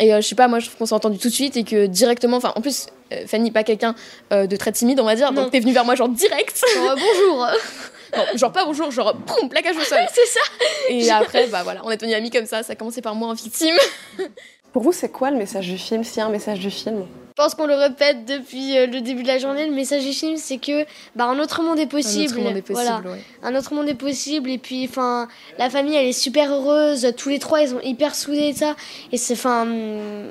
Et 0.00 0.14
euh, 0.14 0.22
je 0.22 0.26
sais 0.26 0.34
pas, 0.34 0.48
moi, 0.48 0.58
je 0.58 0.66
trouve 0.66 0.78
qu'on 0.78 0.86
s'est 0.86 0.94
entendu 0.94 1.18
tout 1.18 1.28
de 1.28 1.32
suite 1.34 1.54
et 1.58 1.64
que 1.64 1.84
directement. 1.86 2.38
Enfin, 2.38 2.52
en 2.56 2.62
plus, 2.62 2.86
euh, 3.12 3.26
Fanny, 3.26 3.50
pas 3.50 3.62
quelqu'un 3.62 3.94
euh, 4.32 4.46
de 4.46 4.56
très 4.56 4.72
timide, 4.72 4.98
on 5.00 5.04
va 5.04 5.14
dire. 5.16 5.30
Non. 5.30 5.42
Donc, 5.42 5.50
t'es 5.50 5.60
venue 5.60 5.74
vers 5.74 5.84
moi, 5.84 5.94
genre, 5.96 6.08
direct. 6.08 6.62
Oh, 6.78 6.88
bonjour. 6.94 7.46
Non, 8.16 8.24
genre, 8.36 8.52
pas 8.52 8.64
bonjour, 8.64 8.90
genre, 8.90 9.14
boum, 9.14 9.48
plaquage 9.48 9.76
au 9.76 9.80
sol. 9.82 9.98
c'est 10.14 10.26
ça. 10.26 10.40
Et 10.88 11.10
après, 11.10 11.46
bah 11.48 11.62
voilà, 11.62 11.80
on 11.84 11.90
est 11.90 11.96
devenus 11.96 12.16
amis 12.16 12.30
comme 12.30 12.46
ça. 12.46 12.62
Ça 12.62 12.72
a 12.72 12.76
commencé 12.76 13.00
par 13.02 13.14
moi 13.14 13.28
en 13.28 13.34
victime. 13.34 13.74
Pour 14.72 14.82
vous, 14.82 14.92
c'est 14.92 15.08
quoi 15.08 15.30
le 15.30 15.36
message 15.36 15.66
du 15.68 15.78
film 15.78 16.04
S'il 16.04 16.18
y 16.18 16.20
a 16.20 16.26
un 16.26 16.30
message 16.30 16.60
du 16.60 16.70
film? 16.70 17.04
Je 17.36 17.42
pense 17.44 17.54
qu'on 17.54 17.66
le 17.66 17.74
répète 17.74 18.24
depuis 18.24 18.76
euh, 18.76 18.86
le 18.86 19.00
début 19.00 19.22
de 19.22 19.28
la 19.28 19.38
journée. 19.38 19.66
Le 19.66 19.74
message 19.74 20.04
du 20.04 20.12
film, 20.12 20.36
c'est 20.36 20.58
que 20.58 20.84
bah, 21.16 21.24
un 21.24 21.38
autre 21.40 21.62
monde 21.62 21.78
est 21.78 21.86
possible. 21.86 22.34
Un 22.34 22.36
autre 22.36 22.44
monde 22.44 22.56
est 22.56 22.62
possible, 22.62 22.88
Voilà. 23.02 23.10
ouais. 23.16 23.22
un 23.42 23.54
autre 23.56 23.74
monde 23.74 23.88
est 23.88 23.94
possible 23.94 24.50
et 24.50 24.58
puis 24.58 24.86
enfin 24.88 25.26
la 25.58 25.70
famille 25.70 25.96
elle 25.96 26.06
est 26.06 26.12
super 26.12 26.52
heureuse 26.52 27.12
tous 27.16 27.30
les 27.30 27.38
trois 27.38 27.62
ils 27.62 27.68
sont 27.70 27.80
hyper 27.80 28.14
soudés 28.14 28.48
et 28.48 28.52
ça 28.52 28.76
et 29.10 29.16
c'est 29.16 29.32
enfin 29.34 29.62
hum, 29.62 30.26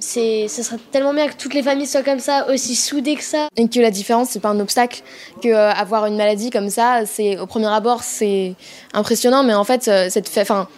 c'est 0.00 0.48
ce 0.48 0.62
serait 0.62 0.78
tellement 0.90 1.14
bien 1.14 1.28
que 1.28 1.34
toutes 1.34 1.54
les 1.54 1.62
familles 1.62 1.86
soient 1.86 2.02
comme 2.02 2.18
ça 2.20 2.46
aussi 2.50 2.74
soudées 2.74 3.16
que 3.16 3.22
ça. 3.22 3.48
Et 3.56 3.68
que 3.68 3.78
la 3.80 3.90
différence 3.90 4.30
c'est 4.30 4.40
pas 4.40 4.48
un 4.48 4.58
obstacle 4.60 5.02
que 5.42 5.48
euh, 5.48 5.70
avoir 5.70 6.06
une 6.06 6.16
maladie 6.16 6.50
comme 6.50 6.70
ça 6.70 7.02
c'est 7.06 7.38
au 7.38 7.46
premier 7.46 7.66
abord 7.68 8.02
c'est 8.02 8.54
impressionnant 8.94 9.42
mais 9.44 9.54
en 9.54 9.64
fait 9.64 9.86
euh, 9.88 10.08
cette 10.10 10.30
enfin 10.38 10.68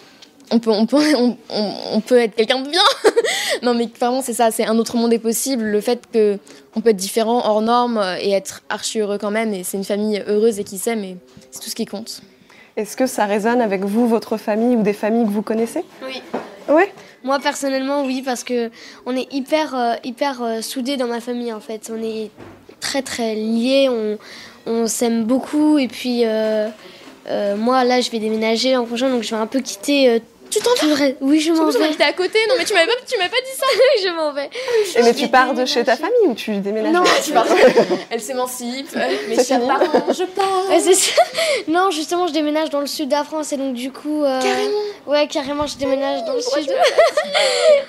on 0.51 0.59
peut 0.59 0.71
on 0.71 0.87
peut 0.87 1.03
on, 1.17 1.37
on- 1.51 1.73
on 1.93 2.01
peut 2.01 2.19
être 2.19 2.35
quelqu'un 2.35 2.61
de 2.61 2.69
bien. 2.69 2.83
Non 3.63 3.75
mais 3.75 3.89
vraiment 4.01 4.23
c'est 4.23 4.33
ça 4.33 4.51
c'est 4.51 4.67
un 4.67 4.77
autre 4.79 4.97
monde 4.97 5.13
est 5.13 5.19
possible. 5.19 5.65
Le 5.65 5.81
fait 5.81 6.01
que 6.13 6.39
on 6.75 6.81
peut 6.81 6.91
être 6.91 6.97
différent 6.97 7.43
hors 7.47 7.61
norme 7.63 7.99
euh, 7.99 8.17
et 8.21 8.33
être 8.33 8.63
archi 8.69 8.99
heureux 9.01 9.19
quand 9.19 9.31
même 9.31 9.55
et 9.55 9.63
c'est 9.63 9.77
une 9.77 9.85
famille 9.85 10.23
heureuse 10.27 10.59
et 10.59 10.65
qui 10.65 10.79
s'aime 10.79 11.05
et 11.05 11.17
c'est 11.53 11.61
tout 11.61 11.71
ce 11.71 11.75
qui 11.75 11.87
compte. 11.87 12.23
Est-ce 12.77 12.97
que 12.97 13.07
ça 13.07 13.27
résonne 13.27 13.61
avec 13.61 13.85
vous, 13.85 14.09
votre 14.09 14.39
famille 14.39 14.77
ou 14.77 14.83
des 14.83 14.95
familles 14.95 15.27
que 15.27 15.31
vous 15.31 15.43
connaissez? 15.43 15.85
Oui. 16.07 16.23
Ouais? 16.69 16.91
Moi 17.25 17.39
personnellement 17.39 18.05
oui 18.05 18.23
parce 18.23 18.45
que 18.45 18.71
on 19.07 19.17
est 19.17 19.33
hyper 19.33 19.75
euh, 19.75 19.95
hyper 20.05 20.43
euh, 20.43 20.61
soudés 20.61 20.97
dans 20.97 21.07
ma 21.07 21.21
famille 21.21 21.53
en 21.53 21.61
fait. 21.61 21.91
On 21.95 22.03
est 22.03 22.31
très 22.81 23.03
très 23.03 23.35
liés 23.35 23.89
on, 24.67 24.87
s'aime 24.87 25.25
beaucoup. 25.25 25.79
Et 25.79 25.89
puis 25.89 26.23
euh, 26.25 26.69
moi 27.57 27.85
là 27.85 28.01
je 28.01 28.11
vais 28.11 28.19
déménager 28.19 28.73
l'an 28.73 28.85
prochain 28.85 29.11
donc 29.11 29.23
je 29.23 29.31
vais 29.31 29.41
un 29.41 29.47
peu 29.47 29.61
quitter 29.61 30.23
tu 30.53 30.61
t'en 30.61 30.95
reste 30.95 31.17
oui 31.21 31.41
je 31.41 31.51
m'en 31.53 31.65
vas 31.71 31.79
vais. 31.79 31.95
t'es 31.95 32.05
à 32.05 32.13
côté. 32.13 32.39
Non 32.49 32.55
mais 32.59 32.65
tu 32.65 32.75
m'avais 32.75 32.87
pas 32.87 32.93
tu 33.07 33.17
m'avais 33.19 33.31
pas 33.31 33.41
dit 33.41 33.57
ça. 33.59 33.67
Je 34.03 34.09
m'en 34.15 34.33
vais. 34.33 34.51
Et 34.97 35.03
mais 35.03 35.15
tu 35.15 35.29
pars 35.29 35.55
de 35.55 35.65
chez 35.65 35.83
ta 35.85 35.97
famille 35.97 36.27
ou 36.27 36.35
tu 36.35 36.57
déménages 36.59 36.93
Non, 36.93 37.03
tu 37.25 37.33
pars 37.33 37.47
elle 38.11 38.21
s'émancipe. 38.21 38.89
Chers 38.93 39.11
fini 39.41 39.67
parents 39.67 40.13
je 40.13 40.25
pars. 40.25 40.69
Ouais, 40.69 40.81
c'est 40.81 40.95
ça. 40.95 41.23
Non, 41.69 41.91
justement, 41.91 42.27
je 42.27 42.33
déménage 42.33 42.71
dans 42.71 42.81
le 42.81 42.87
sud 42.87 43.09
de 43.09 43.15
la 43.15 43.25
France 43.25 43.53
et 43.53 43.57
donc 43.57 43.75
du 43.75 43.91
coup. 43.93 44.23
euh, 44.25 44.41
Carrément. 44.41 44.79
Ouais, 45.07 45.27
carrément, 45.27 45.67
je 45.67 45.77
déménage 45.77 46.25
dans 46.25 46.35
le 46.35 46.41
sud. 46.41 46.71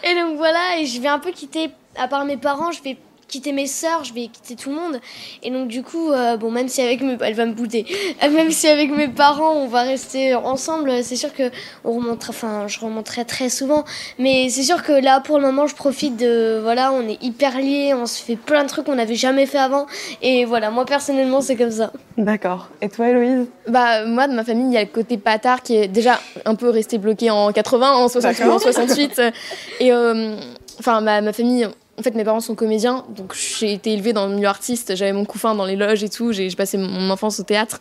et 0.04 0.16
donc 0.16 0.38
voilà, 0.38 0.78
et 0.80 0.86
je 0.86 1.00
vais 1.02 1.08
un 1.08 1.20
peu 1.20 1.32
quitter, 1.32 1.70
à 1.98 2.08
part 2.08 2.26
mes 2.26 2.38
parents, 2.38 2.72
je 2.72 2.82
vais 2.82 2.98
quitter 3.34 3.52
mes 3.52 3.66
sœurs, 3.66 4.04
je 4.04 4.14
vais 4.14 4.28
quitter 4.28 4.56
tout 4.56 4.70
le 4.70 4.76
monde. 4.76 5.00
Et 5.42 5.50
donc 5.50 5.68
du 5.68 5.82
coup, 5.82 6.12
euh, 6.12 6.38
bon, 6.38 6.52
même 6.52 6.68
si 6.68 6.82
avec 6.84 7.02
mes, 7.02 7.18
elle 7.22 7.34
va 7.34 7.48
me 7.48 7.54
bouder, 7.54 7.84
même 8.22 8.52
si 8.52 8.68
avec 8.68 8.92
mes 8.92 9.08
parents 9.08 9.54
on 9.54 9.68
va 9.68 9.82
rester 9.82 10.36
ensemble, 10.36 11.04
c'est 11.04 11.16
sûr 11.16 11.34
que 11.34 11.50
on 11.84 11.94
remontera, 11.94 12.30
enfin, 12.30 12.68
je 12.68 12.80
remonterai 12.80 13.26
très 13.26 13.50
souvent. 13.50 13.86
Mais 14.20 14.50
c'est 14.50 14.62
sûr 14.62 14.84
que 14.84 14.92
là, 14.92 15.20
pour 15.20 15.40
le 15.40 15.46
moment, 15.48 15.66
je 15.66 15.74
profite 15.74 16.16
de, 16.16 16.60
voilà, 16.62 16.94
on 16.94 17.08
est 17.08 17.22
hyper 17.24 17.58
liés, 17.58 17.96
on 17.96 18.06
se 18.06 18.22
fait 18.22 18.36
plein 18.36 18.64
de 18.64 18.70
trucs 18.70 18.86
qu'on 18.86 18.96
n'avait 18.96 19.16
jamais 19.16 19.48
fait 19.48 19.58
avant. 19.58 19.88
Et 20.22 20.46
voilà, 20.46 20.70
moi 20.70 20.86
personnellement, 20.86 21.42
c'est 21.42 21.56
comme 21.56 21.72
ça. 21.72 21.92
D'accord. 22.18 22.70
Et 22.82 22.90
toi, 22.90 23.10
Héloïse? 23.10 23.48
Bah, 23.68 24.06
moi, 24.06 24.28
de 24.28 24.34
ma 24.34 24.44
famille, 24.44 24.68
il 24.68 24.74
y 24.74 24.78
a 24.78 24.84
le 24.84 24.90
côté 24.90 25.18
patard 25.18 25.64
qui 25.64 25.76
est 25.76 25.88
déjà 25.88 26.20
un 26.46 26.54
peu 26.54 26.70
resté 26.70 27.00
bloqué 27.00 27.32
en 27.32 27.52
80, 27.52 27.94
en 27.94 28.08
68, 28.08 28.40
D'accord. 28.40 28.56
en 28.56 28.60
68. 28.60 29.22
Et, 29.80 29.92
euh, 29.92 30.36
enfin, 30.80 31.02
ma, 31.02 31.22
ma 31.22 31.34
famille, 31.34 31.68
en 32.00 32.02
fait, 32.02 32.16
mes 32.16 32.24
parents 32.24 32.40
sont 32.40 32.56
comédiens, 32.56 33.06
donc 33.16 33.36
j'ai 33.36 33.72
été 33.72 33.94
élevée 33.94 34.14
dans 34.14 34.26
le 34.26 34.34
milieu 34.34 34.48
artiste. 34.48 34.96
J'avais 34.96 35.14
mon 35.14 35.26
couffin 35.26 35.54
dans 35.54 35.66
les 35.66 35.76
loges 35.76 36.04
et 36.04 36.10
tout. 36.10 36.32
J'ai 36.32 36.50
passé 36.50 36.78
mon 36.78 37.12
enfance 37.12 37.40
au 37.40 37.44
théâtre. 37.44 37.80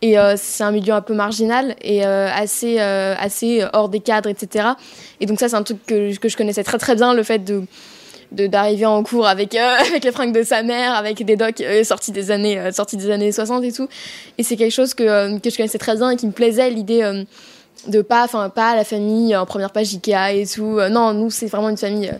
Et 0.00 0.16
euh, 0.16 0.34
c'est 0.36 0.62
un 0.62 0.70
milieu 0.70 0.94
un 0.94 1.00
peu 1.00 1.12
marginal 1.12 1.74
et 1.82 2.06
euh, 2.06 2.28
assez, 2.32 2.76
euh, 2.78 3.16
assez 3.18 3.64
hors 3.72 3.88
des 3.88 3.98
cadres, 3.98 4.28
etc. 4.28 4.68
Et 5.20 5.26
donc, 5.26 5.40
ça, 5.40 5.48
c'est 5.48 5.56
un 5.56 5.64
truc 5.64 5.84
que, 5.86 6.16
que 6.16 6.28
je 6.28 6.36
connaissais 6.36 6.62
très, 6.62 6.78
très 6.78 6.94
bien, 6.94 7.14
le 7.14 7.22
fait 7.22 7.40
de 7.40 7.64
d'arriver 8.30 8.84
en 8.84 9.02
cours 9.02 9.26
avec 9.26 9.54
avec 9.54 10.04
les 10.04 10.12
fringues 10.12 10.34
de 10.34 10.42
sa 10.42 10.62
mère 10.62 10.92
avec 10.92 11.24
des 11.24 11.36
docs 11.36 11.64
sortis 11.82 12.12
des 12.12 12.30
années 12.30 12.60
sortis 12.72 12.98
des 12.98 13.10
années 13.10 13.32
60 13.32 13.64
et 13.64 13.72
tout 13.72 13.88
et 14.36 14.42
c'est 14.42 14.56
quelque 14.56 14.70
chose 14.70 14.92
que, 14.92 15.38
que 15.38 15.48
je 15.48 15.56
connaissais 15.56 15.78
très 15.78 15.96
bien 15.96 16.10
et 16.10 16.16
qui 16.16 16.26
me 16.26 16.32
plaisait 16.32 16.68
l'idée 16.68 17.24
de 17.86 18.02
pas 18.02 18.24
enfin 18.24 18.50
pas 18.50 18.76
la 18.76 18.84
famille 18.84 19.34
en 19.34 19.46
première 19.46 19.70
page 19.70 19.94
Ikea 19.94 20.34
et 20.34 20.46
tout 20.46 20.78
non 20.90 21.14
nous 21.14 21.30
c'est 21.30 21.46
vraiment 21.46 21.70
une 21.70 21.78
famille 21.78 22.12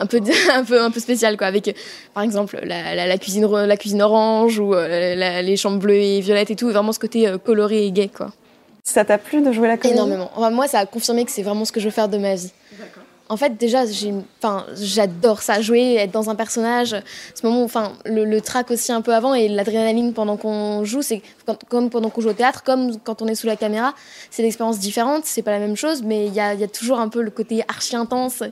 un 0.02 0.06
peu 0.06 0.20
un 0.52 0.64
peu 0.64 0.80
un 0.82 0.90
peu 0.90 0.98
spéciale 1.00 1.36
quoi 1.36 1.46
avec 1.46 1.76
par 2.14 2.22
exemple 2.22 2.58
la, 2.64 2.94
la, 2.94 3.06
la 3.06 3.18
cuisine 3.18 3.46
la 3.50 3.76
cuisine 3.76 4.02
orange 4.02 4.58
ou 4.58 4.74
euh, 4.74 5.14
la- 5.14 5.42
les 5.42 5.56
chambres 5.56 5.78
bleues 5.78 5.94
et 5.94 6.20
violettes 6.20 6.50
et 6.50 6.56
tout 6.56 6.70
vraiment 6.70 6.92
ce 6.92 6.98
côté 6.98 7.28
euh, 7.28 7.36
coloré 7.38 7.84
et 7.86 7.92
gay 7.92 8.08
quoi 8.08 8.32
Ça 8.82 9.04
t'a 9.04 9.18
plu 9.18 9.42
de 9.42 9.52
jouer 9.52 9.68
la 9.68 9.76
comédie? 9.76 9.94
Énormément 9.98 10.30
Enfin, 10.34 10.50
moi 10.50 10.66
ça 10.68 10.78
a 10.80 10.86
confirmé 10.86 11.24
que 11.24 11.30
c'est 11.30 11.42
vraiment 11.42 11.64
ce 11.66 11.72
que 11.72 11.80
je 11.80 11.84
veux 11.86 11.90
faire 11.92 12.08
de 12.08 12.18
ma 12.18 12.34
vie 12.34 12.50
en 13.32 13.36
fait, 13.36 13.56
déjà, 13.56 13.86
j'ai, 13.86 14.12
enfin, 14.42 14.66
j'adore 14.74 15.40
ça, 15.40 15.60
jouer, 15.60 15.94
être 15.94 16.10
dans 16.10 16.30
un 16.30 16.34
personnage. 16.34 16.96
Ce 17.32 17.46
moment, 17.46 17.62
enfin, 17.62 17.92
le, 18.04 18.24
le 18.24 18.40
track 18.40 18.72
aussi 18.72 18.90
un 18.90 19.02
peu 19.02 19.14
avant 19.14 19.34
et 19.34 19.46
l'adrénaline 19.46 20.12
pendant 20.14 20.36
qu'on 20.36 20.82
joue, 20.82 21.00
c'est 21.00 21.22
comme 21.68 21.90
pendant 21.90 22.10
qu'on 22.10 22.22
joue 22.22 22.30
au 22.30 22.32
théâtre, 22.32 22.64
comme 22.64 22.98
quand 23.04 23.22
on 23.22 23.28
est 23.28 23.36
sous 23.36 23.46
la 23.46 23.54
caméra. 23.54 23.94
C'est 24.32 24.42
des 24.42 24.48
expériences 24.48 24.80
différentes, 24.80 25.26
c'est 25.26 25.42
pas 25.42 25.52
la 25.52 25.60
même 25.60 25.76
chose, 25.76 26.02
mais 26.02 26.26
il 26.26 26.34
y 26.34 26.40
a, 26.40 26.54
y 26.54 26.64
a 26.64 26.66
toujours 26.66 26.98
un 26.98 27.08
peu 27.08 27.22
le 27.22 27.30
côté 27.30 27.62
archi 27.68 27.94
intense. 27.94 28.42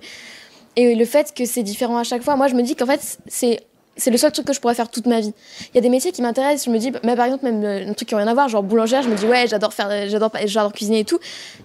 Et 0.79 0.95
le 0.95 1.05
fait 1.05 1.35
que 1.35 1.45
c'est 1.45 1.65
différent 1.65 1.99
à 1.99 2.05
chaque 2.05 2.23
fois, 2.23 2.37
moi, 2.37 2.47
je 2.47 2.55
me 2.55 2.63
dis 2.63 2.77
qu'en 2.77 2.87
fait, 2.87 3.19
c'est 3.27 3.61
c'est 3.97 4.13
le 4.13 4.17
seul 4.17 4.31
truc 4.31 4.47
que 4.47 4.53
je 4.53 4.61
pourrais 4.61 4.77
faire 4.77 4.89
toute 4.89 5.07
ma 5.07 5.19
vie. 5.19 5.35
Il 5.73 5.75
y 5.75 5.79
a 5.79 5.81
des 5.81 5.89
métiers 5.89 6.13
qui 6.13 6.23
m'intéressent, 6.23 6.67
je 6.67 6.71
me 6.71 6.79
dis, 6.79 6.93
mais 7.03 7.17
par 7.17 7.25
exemple, 7.25 7.47
même 7.47 7.65
euh, 7.65 7.91
un 7.91 7.95
truc 7.95 8.09
qui 8.09 8.15
n'a 8.15 8.21
rien 8.21 8.31
à 8.31 8.35
voir, 8.35 8.49
genre 8.49 8.63
boulangère, 8.63 9.03
je 9.03 9.09
me 9.09 9.17
dis, 9.17 9.27
ouais, 9.27 9.49
j'adore 9.49 9.75
faire, 9.75 9.91
j'adore, 10.09 10.31
j'adore 10.45 10.73
cuisiner 10.73 11.01
et 11.01 11.05
tout, 11.05 11.19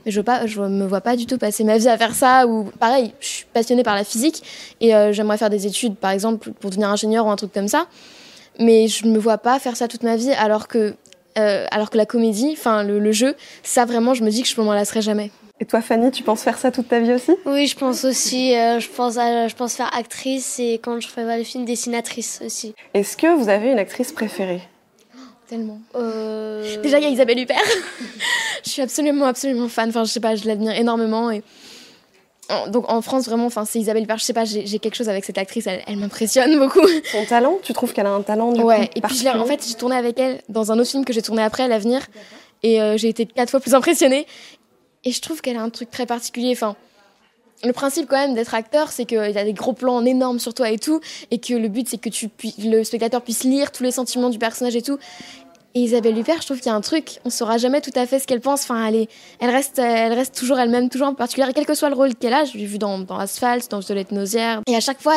mais 0.04 0.12
je 0.12 0.20
je 0.48 0.62
me 0.62 0.88
vois 0.88 1.02
pas 1.02 1.16
du 1.16 1.28
tout 1.28 1.38
passer 1.38 1.64
ma 1.64 1.78
vie 1.78 1.90
à 1.90 1.96
faire 1.96 2.16
ça, 2.16 2.48
ou 2.48 2.72
pareil, 2.80 3.14
je 3.20 3.28
suis 3.28 3.46
passionnée 3.54 3.84
par 3.84 3.94
la 3.94 4.04
physique, 4.04 4.42
et 4.82 4.96
euh, 4.96 5.14
j'aimerais 5.14 5.38
faire 5.38 5.52
des 5.52 5.68
études, 5.68 5.96
par 5.96 6.10
exemple, 6.10 6.52
pour 6.54 6.72
devenir 6.72 6.90
ingénieur 6.90 7.28
ou 7.28 7.30
un 7.30 7.36
truc 7.36 7.54
comme 7.54 7.68
ça, 7.68 7.86
mais 8.58 8.88
je 8.88 9.06
me 9.06 9.20
vois 9.20 9.38
pas 9.38 9.60
faire 9.60 9.76
ça 9.76 9.88
toute 9.88 10.02
ma 10.02 10.16
vie, 10.16 10.32
alors 10.32 10.68
que, 10.68 10.96
euh, 11.38 11.68
alors 11.70 11.92
que 11.92 11.98
la 11.98 12.08
comédie, 12.08 12.50
enfin, 12.54 12.84
le, 12.84 13.12
jeu, 13.12 13.36
ça 13.62 13.86
vraiment, 13.86 14.16
je 14.16 14.24
me 14.24 14.32
dis 14.32 14.42
que 14.42 14.50
je 14.50 14.60
m'en 14.60 14.74
lasserai 14.74 15.04
jamais. 15.04 15.30
Et 15.64 15.66
toi, 15.66 15.80
Fanny, 15.80 16.12
tu 16.12 16.24
penses 16.24 16.42
faire 16.42 16.58
ça 16.58 16.72
toute 16.72 16.90
ta 16.90 17.00
vie 17.00 17.14
aussi? 17.14 17.32
Oui, 17.46 17.68
je 17.68 17.78
pense 17.78 18.04
aussi. 18.04 18.54
euh, 18.54 18.82
je, 18.82 18.90
pense 18.90 19.18
à- 19.18 19.48
je 19.48 19.56
pense 19.56 19.76
faire 19.76 19.90
actrice 19.96 20.60
et 20.60 20.74
quand 20.84 21.00
je 21.00 21.08
ferai 21.08 21.38
le 21.38 21.46
film, 21.46 21.64
dessinatrice 21.64 22.42
aussi. 22.46 22.76
Est-ce 22.94 23.16
que 23.16 23.34
vous 23.34 23.48
avez 23.48 23.72
une 23.72 23.80
actrice 23.80 24.12
préférée? 24.12 24.60
Tellement. 25.48 25.80
Euh, 25.96 26.82
Déjà, 26.82 26.98
il 27.00 27.04
y 27.04 27.08
a 27.08 27.10
Isabelle 27.10 27.40
Huppert. 27.40 27.64
je 28.66 28.70
suis 28.72 28.82
absolument, 28.82 29.24
absolument 29.26 29.70
fan. 29.70 29.88
Enfin, 29.88 30.04
je 30.04 30.12
sais 30.12 30.20
pas, 30.20 30.36
je 30.36 30.46
l'admire 30.46 30.74
énormément. 30.78 31.32
Et... 31.32 31.44
en- 32.50 32.68
Donc 32.68 32.92
en 32.92 33.02
France, 33.02 33.24
vraiment, 33.30 33.46
enfin, 33.46 33.64
c'est 33.64 33.80
Isabelle 33.80 34.04
Huppert. 34.04 34.18
Je 34.18 34.26
sais 34.26 34.34
pas, 34.34 34.44
j'ai 34.44 34.66
j'ai 34.68 34.80
quelque 34.80 34.96
chose 34.96 35.08
avec 35.08 35.24
cette 35.24 35.38
actrice. 35.38 35.66
Elle, 35.66 35.82
elle 35.88 35.96
m'impressionne 35.96 36.60
beaucoup. 36.60 36.86
Son 37.14 37.24
talent, 37.24 37.58
tu 37.64 37.72
trouves 37.72 37.94
qu'elle 37.94 38.08
a 38.08 38.12
un 38.12 38.22
talent 38.22 38.52
du 38.52 38.62
ouais. 38.64 38.88
coup, 38.88 38.92
Et 38.98 39.02
puis, 39.02 39.16
je 39.16 39.24
l'ai- 39.24 39.30
en 39.30 39.46
fait, 39.46 39.66
j'ai 39.66 39.76
tourné 39.76 39.96
avec 39.96 40.20
elle 40.20 40.42
dans 40.50 40.74
un 40.74 40.80
autre 40.80 40.90
film 40.92 41.06
que 41.06 41.14
j'ai 41.14 41.22
tourné 41.22 41.42
après, 41.42 41.70
L'Avenir. 41.70 42.02
Et 42.66 42.82
euh, 42.82 42.98
j'ai 42.98 43.08
été 43.08 43.26
quatre 43.26 43.50
fois 43.50 43.62
plus 43.62 43.74
impressionnée. 43.76 44.26
Et 45.06 45.12
je 45.12 45.22
trouve 45.22 45.42
qu'elle 45.42 45.58
a 45.58 45.62
un 45.62 45.70
truc 45.70 45.92
très 45.92 46.06
particulier. 46.06 46.52
Enfin, 46.54 46.76
le 47.64 47.74
principe 47.74 48.08
quand 48.08 48.18
même 48.18 48.34
d'être 48.34 48.54
acteur, 48.54 48.92
c'est 48.92 49.06
qu'il 49.06 49.18
y 49.18 49.38
a 49.38 49.44
des 49.44 49.54
gros 49.54 49.74
plans 49.74 50.04
énormes 50.06 50.40
sur 50.40 50.54
toi 50.54 50.70
et 50.70 50.78
tout, 50.78 51.00
et 51.32 51.40
que 51.40 51.54
le 51.54 51.70
but 51.70 51.88
c'est 51.88 51.98
que 51.98 52.10
le 52.68 52.84
spectateur 52.84 53.22
puisse 53.22 53.44
lire 53.44 53.72
tous 53.72 53.84
les 53.84 53.92
sentiments 53.92 54.30
du 54.30 54.40
personnage 54.40 54.76
et 54.76 54.82
tout. 54.82 54.98
Et 55.76 55.80
Isabelle 55.80 56.16
Huppert, 56.16 56.40
je 56.42 56.46
trouve 56.46 56.58
qu'il 56.58 56.68
y 56.68 56.70
a 56.70 56.76
un 56.76 56.82
truc, 56.82 57.20
on 57.26 57.32
saura 57.32 57.58
jamais 57.58 57.82
tout 57.82 57.92
à 57.96 58.06
fait 58.06 58.20
ce 58.20 58.28
qu'elle 58.28 58.42
pense. 58.42 58.62
Enfin, 58.62 58.86
elle, 58.86 58.96
est, 58.96 59.10
elle, 59.40 59.50
reste, 59.50 60.36
toujours 60.36 60.60
elle-même, 60.60 60.88
toujours 60.88 61.08
en 61.08 61.16
particulier, 61.16 61.48
quel 61.56 61.66
que 61.66 61.74
soit 61.74 61.90
le 61.90 61.96
rôle 61.96 62.14
qu'elle 62.14 62.34
a. 62.34 62.46
Je 62.46 62.60
l'ai 62.60 62.66
vu 62.66 62.78
dans, 62.78 63.00
dans 63.00 63.18
Asphalt, 63.18 63.72
dans 63.72 63.80
Violette 63.80 64.12
Nausière. 64.12 64.62
Et 64.68 64.76
à 64.76 64.80
chaque 64.80 65.02
fois, 65.02 65.16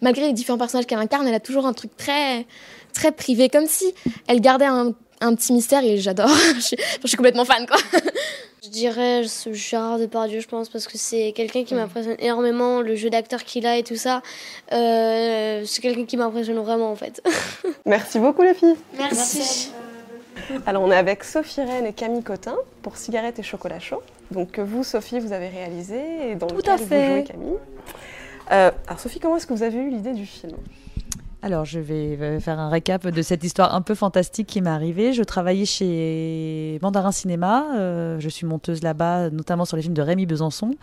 malgré 0.00 0.26
les 0.26 0.32
différents 0.32 0.58
personnages 0.58 0.86
qu'elle 0.86 0.98
incarne, 0.98 1.28
elle 1.28 1.34
a 1.34 1.40
toujours 1.40 1.66
un 1.66 1.72
truc 1.72 1.96
très, 1.96 2.46
très 2.92 3.12
privé, 3.12 3.48
comme 3.48 3.68
si 3.68 3.94
elle 4.26 4.40
gardait 4.40 4.64
un, 4.64 4.92
un 5.22 5.34
petit 5.34 5.52
mystère, 5.52 5.82
et 5.84 5.96
j'adore. 5.98 6.28
je, 6.56 6.60
suis- 6.60 6.76
je 7.02 7.06
suis 7.08 7.16
complètement 7.16 7.44
fan, 7.44 7.66
quoi. 7.66 7.76
Je 8.64 8.68
dirais 8.68 9.24
ce 9.26 9.52
Gérard 9.52 9.98
Depardieu, 9.98 10.40
je 10.40 10.46
pense, 10.48 10.68
parce 10.68 10.86
que 10.86 10.96
c'est 10.96 11.32
quelqu'un 11.32 11.64
qui 11.64 11.74
m'impressionne 11.74 12.16
énormément, 12.18 12.80
le 12.80 12.94
jeu 12.96 13.10
d'acteur 13.10 13.42
qu'il 13.44 13.66
a 13.66 13.76
et 13.76 13.82
tout 13.82 13.96
ça. 13.96 14.22
Euh, 14.72 15.62
c'est 15.66 15.80
quelqu'un 15.82 16.04
qui 16.04 16.16
m'impressionne 16.16 16.58
vraiment, 16.58 16.90
en 16.90 16.96
fait. 16.96 17.22
Merci 17.86 18.18
beaucoup 18.18 18.42
les 18.42 18.54
filles. 18.54 18.76
Merci. 18.96 19.70
Alors 20.66 20.82
on 20.82 20.90
est 20.90 20.96
avec 20.96 21.24
Sophie 21.24 21.60
Rennes 21.60 21.86
et 21.86 21.92
Camille 21.92 22.22
Cotin 22.22 22.56
pour 22.82 22.96
Cigarettes 22.96 23.38
et 23.38 23.42
Chocolat 23.42 23.78
Chaud. 23.80 24.02
Donc 24.30 24.52
que 24.52 24.60
vous, 24.62 24.82
Sophie, 24.82 25.18
vous 25.20 25.32
avez 25.32 25.48
réalisé 25.48 26.00
et 26.30 26.34
dans 26.36 26.46
Tout 26.46 26.56
lequel 26.56 26.72
à 26.72 26.78
fait. 26.78 27.06
vous 27.08 27.14
jouez 27.16 27.24
Camille. 27.24 27.54
Euh, 28.50 28.70
alors 28.86 28.98
Sophie, 29.00 29.20
comment 29.20 29.36
est-ce 29.36 29.46
que 29.46 29.52
vous 29.52 29.62
avez 29.62 29.76
eu 29.78 29.90
l'idée 29.90 30.12
du 30.14 30.24
film? 30.26 30.52
Alors, 31.44 31.64
je 31.64 31.80
vais 31.80 32.16
euh, 32.20 32.38
faire 32.38 32.60
un 32.60 32.68
récap 32.68 33.04
de 33.04 33.20
cette 33.20 33.42
histoire 33.42 33.74
un 33.74 33.82
peu 33.82 33.96
fantastique 33.96 34.46
qui 34.46 34.60
m'est 34.60 34.70
arrivée. 34.70 35.12
Je 35.12 35.24
travaillais 35.24 35.64
chez 35.64 36.78
Mandarin 36.82 37.10
Cinéma. 37.10 37.66
euh, 37.74 38.20
je 38.20 38.28
suis 38.28 38.46
monteuse 38.46 38.80
là-bas, 38.84 39.28
notamment 39.30 39.64
sur 39.64 39.76
les 39.76 39.82
films 39.82 39.94
de 39.94 40.02
Rémi 40.02 40.24
Besançon. 40.24 40.76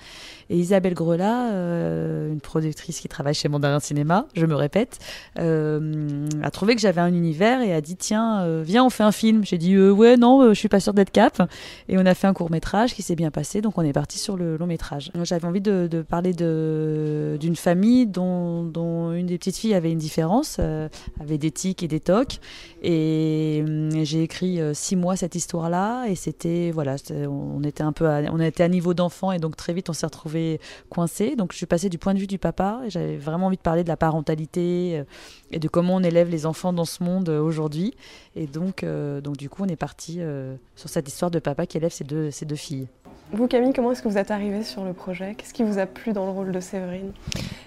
Et 0.50 0.58
Isabelle 0.58 0.96
Grelat, 0.96 1.52
euh, 1.52 2.34
une 2.34 2.42
productrice 2.42 3.00
qui 3.00 3.08
travaille 3.08 3.36
chez 3.36 3.48
Mandarin 3.48 3.80
Cinéma, 3.80 4.26
je 4.34 4.46
me 4.46 4.56
répète, 4.56 5.00
a 5.38 6.52
trouvé 6.52 6.76
que 6.76 6.82
j'avais 6.82 7.00
un 7.00 7.14
univers 7.14 7.62
et 7.62 7.74
a 7.74 7.80
dit 7.80 7.96
Tiens, 7.96 8.62
viens, 8.62 8.84
on 8.84 8.90
fait 8.90 9.04
un 9.04 9.14
film. 9.14 9.46
J'ai 9.46 9.58
dit 9.58 9.80
Ouais, 9.80 10.18
non, 10.18 10.50
je 10.50 10.60
suis 10.60 10.68
pas 10.68 10.82
sûre 10.82 10.94
d'être 10.94 11.12
cap. 11.12 11.42
Et 11.88 11.98
on 11.98 12.06
a 12.06 12.14
fait 12.14 12.28
un 12.28 12.34
court 12.34 12.52
métrage 12.52 12.94
qui 12.94 13.02
s'est 13.02 13.16
bien 13.16 13.32
passé. 13.32 13.62
Donc, 13.62 13.78
on 13.78 13.82
est 13.84 13.94
parti 13.94 14.20
sur 14.20 14.36
le 14.36 14.58
long 14.58 14.68
métrage. 14.68 15.10
Moi, 15.16 15.24
J'avais 15.24 15.48
envie 15.48 15.62
de, 15.62 16.04
parler 16.10 16.34
d'une 16.34 17.56
famille 17.56 18.08
dont 18.08 19.14
une 19.14 19.28
des 19.28 19.38
petites 19.38 19.56
filles 19.56 19.74
avait 19.74 19.92
une 19.92 20.00
différence, 20.00 20.49
euh, 20.60 20.90
avait 21.20 21.38
des 21.38 21.52
tics 21.52 21.84
et 21.84 21.88
des 21.88 22.00
tocs. 22.00 22.40
Et 22.82 23.64
hum, 23.66 23.90
j'ai 24.04 24.24
écrit 24.24 24.60
euh, 24.60 24.74
six 24.74 24.96
mois 24.96 25.16
cette 25.16 25.36
histoire-là. 25.36 26.06
Et 26.08 26.16
c'était, 26.16 26.72
voilà, 26.72 26.96
on 27.12 27.64
était 27.64 27.84
un 27.84 27.92
peu 27.92 28.08
à, 28.08 28.22
on 28.32 28.40
était 28.40 28.64
à 28.64 28.68
niveau 28.68 28.94
d'enfant. 28.94 29.32
Et 29.32 29.40
donc, 29.40 29.56
très 29.56 29.74
vite, 29.74 29.90
on 29.90 29.94
s'est 29.94 30.06
retrouvés 30.06 30.60
coincés. 30.90 31.36
Donc, 31.36 31.52
je 31.52 31.58
suis 31.58 31.66
passée 31.66 31.90
du 31.90 31.98
point 31.98 32.14
de 32.14 32.20
vue 32.20 32.28
du 32.28 32.40
papa. 32.40 32.82
Et 32.86 32.90
j'avais 32.90 33.18
vraiment 33.18 33.48
envie 33.48 33.58
de 33.58 33.62
parler 33.62 33.84
de 33.84 33.90
la 33.90 33.98
parentalité 33.98 35.00
euh, 35.00 35.04
et 35.52 35.60
de 35.60 35.68
comment 35.68 35.96
on 35.96 36.04
élève 36.04 36.30
les 36.30 36.46
enfants 36.46 36.74
dans 36.74 36.86
ce 36.86 37.04
monde 37.04 37.30
euh, 37.30 37.42
aujourd'hui. 37.42 37.94
Et 38.36 38.48
donc, 38.48 38.84
euh, 38.84 39.22
donc, 39.22 39.38
du 39.38 39.50
coup, 39.50 39.64
on 39.64 39.68
est 39.68 39.76
parti 39.76 40.18
euh, 40.20 40.56
sur 40.76 40.90
cette 40.90 41.08
histoire 41.08 41.32
de 41.32 41.40
papa 41.40 41.66
qui 41.66 41.78
élève 41.78 41.92
ses 41.92 42.04
deux, 42.04 42.32
ses 42.32 42.46
deux 42.46 42.56
filles. 42.56 42.88
Vous, 43.32 43.48
Camille, 43.48 43.74
comment 43.74 43.92
est-ce 43.92 44.02
que 44.02 44.08
vous 44.08 44.18
êtes 44.18 44.32
arrivée 44.32 44.64
sur 44.64 44.84
le 44.84 44.94
projet? 44.94 45.36
Qu'est-ce 45.36 45.54
qui 45.54 45.64
vous 45.64 45.78
a 45.78 45.86
plu 45.86 46.14
dans 46.14 46.26
le 46.26 46.32
rôle 46.32 46.52
de 46.52 46.60
Séverine? 46.60 47.12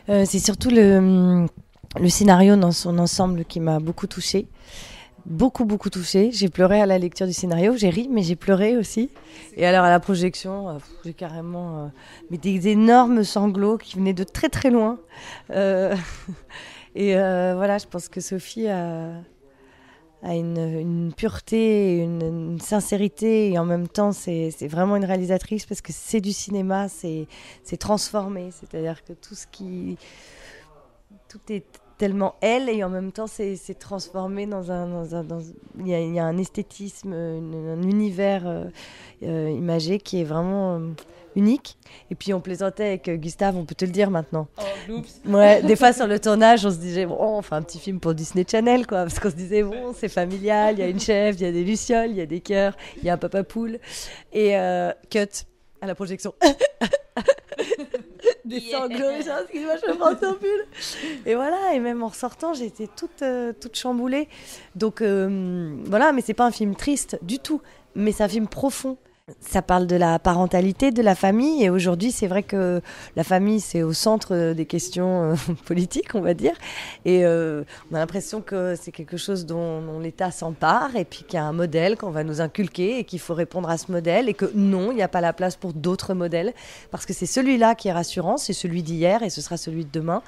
Euh, 0.09 0.25
c'est 0.27 0.41
surtout 0.41 0.71
le, 0.71 1.47
le 1.99 2.09
scénario 2.09 2.57
dans 2.57 2.73
son 2.73 2.99
ensemble 2.99 3.45
qui 3.45 3.61
m'a 3.61 3.79
beaucoup 3.79 4.07
touchée. 4.07 4.47
Beaucoup, 5.25 5.65
beaucoup 5.65 5.91
touchée. 5.91 6.31
J'ai 6.33 6.49
pleuré 6.49 6.81
à 6.81 6.87
la 6.87 6.99
lecture 6.99 7.27
du 7.27 7.33
scénario. 7.33 7.77
J'ai 7.77 7.91
ri, 7.91 8.09
mais 8.11 8.23
j'ai 8.23 8.35
pleuré 8.35 8.77
aussi. 8.77 9.09
Et 9.57 9.65
alors 9.65 9.85
à 9.85 9.91
la 9.91 10.01
projection, 10.01 10.69
euh, 10.69 10.73
j'ai 11.05 11.13
carrément 11.13 11.85
euh, 11.85 11.89
mais 12.31 12.39
des 12.39 12.69
énormes 12.69 13.23
sanglots 13.23 13.79
qui 13.79 13.97
venaient 13.97 14.15
de 14.15 14.25
très, 14.25 14.49
très 14.49 14.71
loin. 14.71 14.99
Euh, 15.51 15.95
et 16.97 17.17
euh, 17.17 17.55
voilà, 17.57 17.79
je 17.79 17.87
pense 17.87 18.09
que 18.09 18.21
Sophie 18.21 18.67
a, 18.67 19.13
a 20.25 20.35
une, 20.35 21.13
pureté, 21.17 21.99
une, 21.99 22.23
une 22.23 22.61
sincérité, 22.61 23.53
et 23.53 23.59
en 23.59 23.65
même 23.65 23.87
temps, 23.87 24.11
c'est 24.11 24.51
vraiment 24.67 24.97
une 24.97 25.05
réalisatrice 25.05 25.67
parce 25.67 25.83
que 25.83 25.93
c'est 25.93 26.21
du 26.21 26.33
cinéma, 26.33 26.89
c'est 26.89 27.77
transformé. 27.79 28.51
C'est-à-dire 28.51 29.05
que 29.05 29.13
tout 29.13 29.35
ce 29.35 29.47
qui. 29.47 29.99
Tout 31.33 31.53
est 31.53 31.65
tellement 31.99 32.35
elle, 32.43 32.69
et 32.69 32.85
en 32.85 32.91
même 32.91 33.11
temps, 33.13 33.27
c'est 33.27 33.57
transformé 33.79 34.47
dans 34.47 34.71
un. 34.71 34.87
dans 34.87 35.15
un- 35.17 35.25
dans- 35.25 35.41
il, 35.79 35.89
y 35.89 35.95
a, 35.95 36.01
il 36.01 36.15
y 36.15 36.19
a 36.19 36.25
un 36.27 36.37
esthétisme, 36.37 37.13
un 37.15 37.83
univers 37.83 38.47
euh, 38.47 38.65
euh, 39.23 39.49
imagé 39.51 39.99
qui 39.99 40.21
est 40.21 40.25
vraiment. 40.25 40.77
euh, 40.77 40.89
unique. 41.35 41.79
Et 42.11 42.15
puis 42.15 42.35
on 42.35 42.43
plaisantait 42.43 42.85
avec 42.89 43.09
Gustave, 43.19 43.57
on 43.57 43.65
peut 43.65 43.75
te 43.75 43.87
le 43.87 43.91
dire 43.91 44.11
maintenant. 44.11 44.49
Ouais, 45.27 45.63
des 45.63 45.77
fois 45.77 45.95
sur 45.95 46.07
le 46.07 46.21
tournage, 46.21 46.67
on 46.67 46.71
se 46.71 46.77
disait, 46.77 47.07
bon, 47.07 47.17
on 47.19 47.41
fait 47.41 47.55
un 47.55 47.63
petit 47.63 47.79
film 47.79 48.01
pour 48.01 48.13
Disney 48.13 48.45
Channel, 48.47 48.87
quoi, 48.87 49.05
parce 49.05 49.19
qu'on 49.19 49.31
se 49.31 49.35
disait, 49.37 49.63
bon, 49.63 49.95
c'est 49.97 50.11
familial, 50.11 50.75
il 50.75 50.81
y 50.81 50.83
a 50.83 50.89
une 50.89 51.01
chef, 51.01 51.37
il 51.41 51.45
y 51.45 51.47
a 51.47 51.53
des 51.53 51.65
lucioles, 51.65 52.11
il 52.11 52.17
y 52.17 52.21
a 52.21 52.27
des 52.27 52.41
cœurs, 52.41 52.77
il 52.99 53.05
y 53.05 53.09
a 53.09 53.15
un 53.15 53.17
papa 53.17 53.45
poule. 53.45 53.79
Et 54.35 54.51
cut 55.09 55.19
à 55.81 55.87
la 55.87 55.95
projection. 55.95 56.35
des 58.45 58.61
sanglots, 58.61 59.11
excuse-moi, 59.11 59.75
je 59.85 59.93
me 59.93 59.97
prends 59.97 60.15
pull. 60.15 60.67
Et 61.27 61.35
voilà, 61.35 61.75
et 61.75 61.81
même 61.81 62.03
en 62.03 62.09
ressortant, 62.09 62.55
j'étais 62.55 62.89
toute, 62.89 63.23
euh, 63.23 63.53
toute 63.59 63.77
chamboulée. 63.77 64.29
Donc 64.75 65.01
euh, 65.01 65.77
voilà, 65.85 66.13
mais 66.13 66.23
c'est 66.23 66.35
pas 66.35 66.47
un 66.47 66.51
film 66.51 66.75
triste 66.75 67.19
du 67.23 67.39
tout, 67.39 67.61
mais 67.95 68.13
c'est 68.13 68.25
un 68.25 68.29
film 68.29 68.49
profond. 68.49 68.97
Ça 69.39 69.63
parle 69.63 69.87
de 69.87 69.95
la 69.95 70.19
parentalité, 70.19 70.91
de 70.91 71.01
la 71.01 71.15
famille, 71.15 71.63
et 71.63 71.71
aujourd'hui, 71.71 72.11
c'est 72.11 72.27
vrai 72.27 72.43
que 72.43 72.81
la 73.15 73.23
famille, 73.23 73.61
c'est 73.61 73.85
au 73.85 73.93
centre 73.93 74.35
euh, 74.35 74.53
des 74.53 74.67
questions 74.67 75.31
euh, 75.31 75.37
politiques, 75.65 76.17
on 76.17 76.21
va 76.21 76.35
dire. 76.35 76.55
Et 77.05 77.25
euh, 77.25 77.63
on 77.93 77.95
a 77.95 78.01
l'impression 78.01 78.41
que 78.41 78.75
c'est 78.75 78.91
quelque 78.91 79.17
chose 79.17 79.47
dont, 79.47 80.01
l'État 80.01 80.33
s'empare, 80.33 80.97
et 80.97 81.05
puis 81.05 81.23
qu'il 81.23 81.35
y 81.35 81.37
a 81.37 81.45
un 81.45 81.53
modèle 81.53 81.97
qu'on 81.97 82.11
va 82.11 82.25
nous 82.25 82.41
inculquer, 82.41 82.99
et 82.99 83.05
qu'il 83.05 83.21
faut 83.21 83.35
répondre 83.35 83.71
à 83.71 83.79
ce 83.79 83.93
modèle, 83.93 84.29
et 84.29 84.35
que 84.35 84.51
non, 84.57 84.91
il 84.91 84.97
n'y 84.97 85.03
a 85.03 85.09
pas 85.09 85.21
la 85.21 85.33
place 85.33 85.55
pour 85.55 85.73
d'autres 85.73 86.15
modèles, 86.15 86.53
parce 86.91 87.07
que 87.07 87.13
c'est 87.13 87.27
celui-là 87.27 87.77
qui 87.77 87.87
est 87.87 87.93
rassurant, 87.93 88.39
c'est 88.39 88.53
celui 88.53 88.83
d'hier, 88.83 89.23
et 89.23 89.31
ce 89.31 89.41
sera 89.41 89.57
celui 89.57 89.85
de 89.85 89.93
demain. 89.93 90.25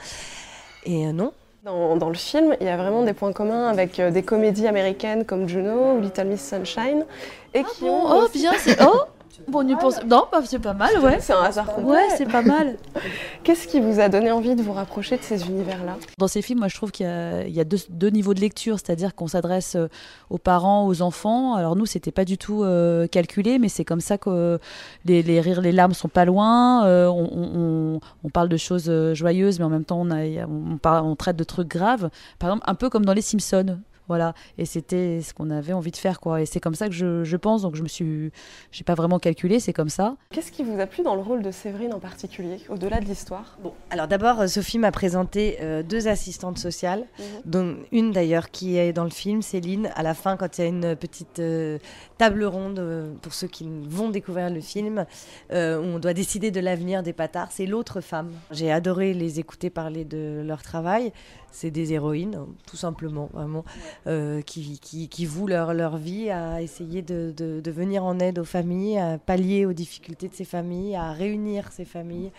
Et 0.87 1.09
euh, 1.09 1.13
non, 1.13 1.33
dans, 1.65 1.97
dans 1.97 2.11
le 2.11 2.15
film, 2.15 2.55
il 2.61 2.67
y 2.67 2.71
a 2.71 2.77
vraiment 2.77 3.03
des 3.03 3.15
points 3.15 3.33
communs 3.33 3.69
avec 3.69 3.99
euh, 3.99 4.11
des 4.11 4.23
comédies 4.23 4.67
américaines 4.67 5.25
comme 5.25 5.49
Juno 5.49 5.95
ou 5.95 6.01
Little 6.03 6.27
Miss 6.27 6.47
Sunshine 6.47 7.07
et 7.55 7.65
qui 7.65 7.85
ont 7.85 8.05
oh, 8.05 8.29
bien, 8.35 8.53
c'est. 8.59 8.77
Oh 8.83 9.05
Bon, 9.49 9.67
pour... 9.77 9.93
Non, 10.07 10.25
bah, 10.33 10.41
c'est 10.45 10.59
pas 10.59 10.73
mal, 10.75 10.99
ouais. 11.01 11.19
C'est 11.21 11.33
un 11.33 11.43
hasard 11.43 11.67
complet. 11.67 11.91
Ouais, 11.93 12.09
c'est 12.17 12.29
pas 12.31 12.43
mal. 12.43 12.77
Qu'est-ce 13.45 13.67
qui 13.69 13.81
vous 13.81 14.01
a 14.01 14.09
donné 14.09 14.31
envie 14.31 14.55
de 14.55 14.63
vous 14.63 14.73
rapprocher 14.73 15.17
de 15.17 15.23
ces 15.23 15.47
univers-là? 15.47 15.97
Dans 16.19 16.29
ces 16.29 16.43
films, 16.43 16.61
moi, 16.61 16.69
je 16.69 16.77
trouve 16.77 16.91
qu'il 16.93 17.07
y 17.07 17.09
a, 17.09 17.47
il 17.47 17.53
y 17.55 17.61
a 17.61 17.65
deux, 17.65 17.79
deux 17.91 18.09
niveaux 18.11 18.35
de 18.35 18.41
lecture, 18.41 18.79
c'est-à-dire 18.79 19.15
qu'on 19.15 19.27
s'adresse 19.27 19.77
euh, 19.77 19.89
aux 20.31 20.39
parents, 20.39 20.87
aux 20.87 21.03
enfants. 21.03 21.55
Alors 21.55 21.77
nous, 21.77 21.87
c'était 21.87 22.13
pas 22.13 22.25
du 22.25 22.39
tout 22.39 22.63
euh, 22.65 23.07
calculé, 23.07 23.59
mais 23.59 23.69
c'est 23.69 23.85
comme 23.85 24.01
ça 24.01 24.19
que 24.19 24.31
euh, 24.31 24.59
les, 25.05 25.23
les 25.23 25.41
rires, 25.41 25.61
les 25.61 25.73
larmes 25.73 25.95
sont 25.95 26.09
pas 26.09 26.25
loin. 26.25 26.85
Euh, 26.87 27.07
on, 27.09 27.29
on- 27.33 27.51
on- 27.97 28.01
on 28.25 28.29
parle 28.31 28.49
de 28.49 28.57
choses 28.57 28.91
joyeuses, 29.15 29.59
mais 29.59 29.65
en 29.65 29.71
même 29.71 29.85
temps, 29.85 30.01
on, 30.01 30.11
a, 30.11 30.25
on, 30.47 30.79
parle- 30.79 31.05
on 31.07 31.17
traite 31.17 31.37
de 31.37 31.45
trucs 31.45 31.69
graves. 31.69 32.11
Par 32.39 32.51
exemple, 32.51 32.65
un 32.69 32.75
peu 32.75 32.89
comme 32.91 33.05
dans 33.05 33.13
Les 33.15 33.23
Simpsons. 33.23 33.79
Voilà, 34.09 34.35
et 34.59 34.67
c'était 34.67 35.21
ce 35.23 35.33
qu'on 35.33 35.51
avait 35.51 35.73
envie 35.73 35.91
de 35.91 35.97
faire, 35.97 36.21
quoi. 36.21 36.43
Et 36.43 36.47
c'est 36.47 36.61
comme 36.61 36.75
ça 36.75 36.89
que 36.89 36.95
je, 36.95 37.25
je 37.25 37.37
pense. 37.37 37.63
Donc 37.63 37.75
je 37.75 37.83
me 37.83 37.89
suis, 37.89 38.31
j'ai 38.71 38.85
pas 38.85 38.95
vraiment 38.95 39.19
calculé, 39.19 39.61
c'est 39.61 39.73
comme 39.73 39.89
ça. 39.89 40.17
Qu'est-ce 40.31 40.53
qui 40.53 40.63
vous 40.63 40.79
a 40.79 40.87
plu 40.87 41.03
dans 41.03 41.15
le 41.15 41.23
rôle 41.23 41.43
de 41.43 41.51
Séverine 41.51 41.95
en 41.95 42.01
particulier, 42.01 42.59
au-delà 42.69 43.01
de 43.01 43.07
l'histoire? 43.07 43.59
Bon, 43.63 43.73
alors 43.91 44.07
d'abord, 44.09 44.41
euh, 44.41 44.47
Sophie 44.47 44.79
m'a 44.79 44.91
présenté 44.93 45.57
euh, 45.61 45.83
deux 45.83 46.07
assistantes 46.09 46.59
sociales, 46.59 47.05
Mhm. 47.19 47.25
dont 47.45 47.77
une 47.93 48.11
d'ailleurs 48.13 48.51
qui 48.51 48.77
est 48.77 48.93
dans 48.93 49.05
le 49.05 49.11
film, 49.11 49.41
Céline. 49.43 49.91
À 49.95 50.03
la 50.03 50.15
fin, 50.15 50.37
quand 50.37 50.59
il 50.59 50.61
y 50.61 50.65
a 50.65 50.69
une 50.69 50.97
petite 50.97 51.39
euh, 51.39 51.79
table 52.19 52.45
ronde 52.45 52.79
euh, 52.79 53.13
pour 53.23 53.33
ceux 53.33 53.47
qui 53.49 53.67
vont 53.89 54.11
découvrir 54.11 54.51
le 54.51 54.61
film, 54.61 55.07
euh, 55.53 55.79
où 55.81 55.85
on 55.85 55.99
doit 55.99 56.13
décider 56.15 56.51
de 56.51 56.61
l'avenir 56.61 57.03
des 57.03 57.13
patards, 57.13 57.49
c'est 57.53 57.67
l'autre 57.67 58.01
femme. 58.01 58.33
J'ai 58.51 58.71
adoré 58.71 59.15
les 59.15 59.41
écouter 59.41 59.71
parler 59.71 60.05
de 60.05 60.43
leur 60.45 60.63
travail. 60.63 61.13
C'est 61.51 61.71
des 61.71 61.93
héroïnes, 61.93 62.37
tout 62.67 62.77
simplement, 62.77 63.31
vraiment, 63.33 63.65
euh, 64.07 64.41
qui, 64.43 64.79
qui, 64.81 65.09
qui 65.09 65.27
vouent 65.27 65.47
leur, 65.49 65.75
leur 65.75 65.97
vie 65.97 66.31
à 66.31 66.61
essayer 66.63 67.03
de, 67.03 67.33
de, 67.37 67.71
venir 67.71 68.05
en 68.05 68.19
aide 68.19 68.39
aux 68.39 68.45
familles, 68.45 68.99
à 68.99 69.19
pallier 69.19 69.67
aux 69.67 69.73
difficultés 69.73 70.29
de 70.29 70.35
ces 70.35 70.45
familles, 70.45 70.95
à 70.97 71.13
réunir 71.13 71.71
ces 71.73 71.85
familles 71.85 72.31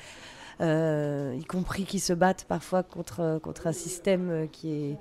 euh, 0.62 1.35
y 1.38 1.43
compris 1.43 1.83
qui 1.83 2.00
se 2.00 2.13
battent 2.13 2.45
parfois 2.47 2.81
contre, 2.83 3.39
contre 3.43 3.67
un 3.67 3.74
système 3.74 4.29
euh, 4.29 4.45
qui 4.51 4.71
est 4.71 4.97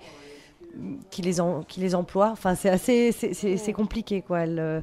qui 1.11 1.23
les, 1.23 1.41
en- 1.41 1.63
qui 1.63 1.79
les 1.79 1.95
emploient. 1.95 2.31
Enfin, 2.33 2.57
c'est 2.57 2.69
assez, 2.69 3.13
c'est- 3.13 3.73
compliqué, 3.73 4.23
quoi. 4.23 4.41
Elles, 4.41 4.83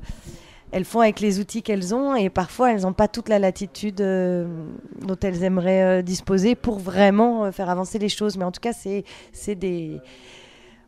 elles 0.72 0.86
font 0.86 1.02
avec 1.02 1.20
les 1.20 1.42
outils 1.42 1.62
qu'elles 1.62 1.94
ont 1.94 2.16
et 2.16 2.30
parfois 2.30 2.72
elles 2.72 2.84
n'ont 2.84 2.94
pas 2.94 3.10
toute 3.10 3.28
la 3.28 3.40
latitude 3.40 3.98
dont 3.98 5.18
elles 5.22 5.44
aimeraient 5.44 6.02
disposer 6.02 6.56
pour 6.56 6.80
vraiment 6.80 7.52
faire 7.52 7.70
avancer 7.70 8.00
les 8.00 8.08
choses. 8.08 8.38
Mais 8.38 8.46
en 8.46 8.54
tout 8.54 8.62
cas, 8.62 8.72
c'est 8.72 9.56
des, 9.56 10.00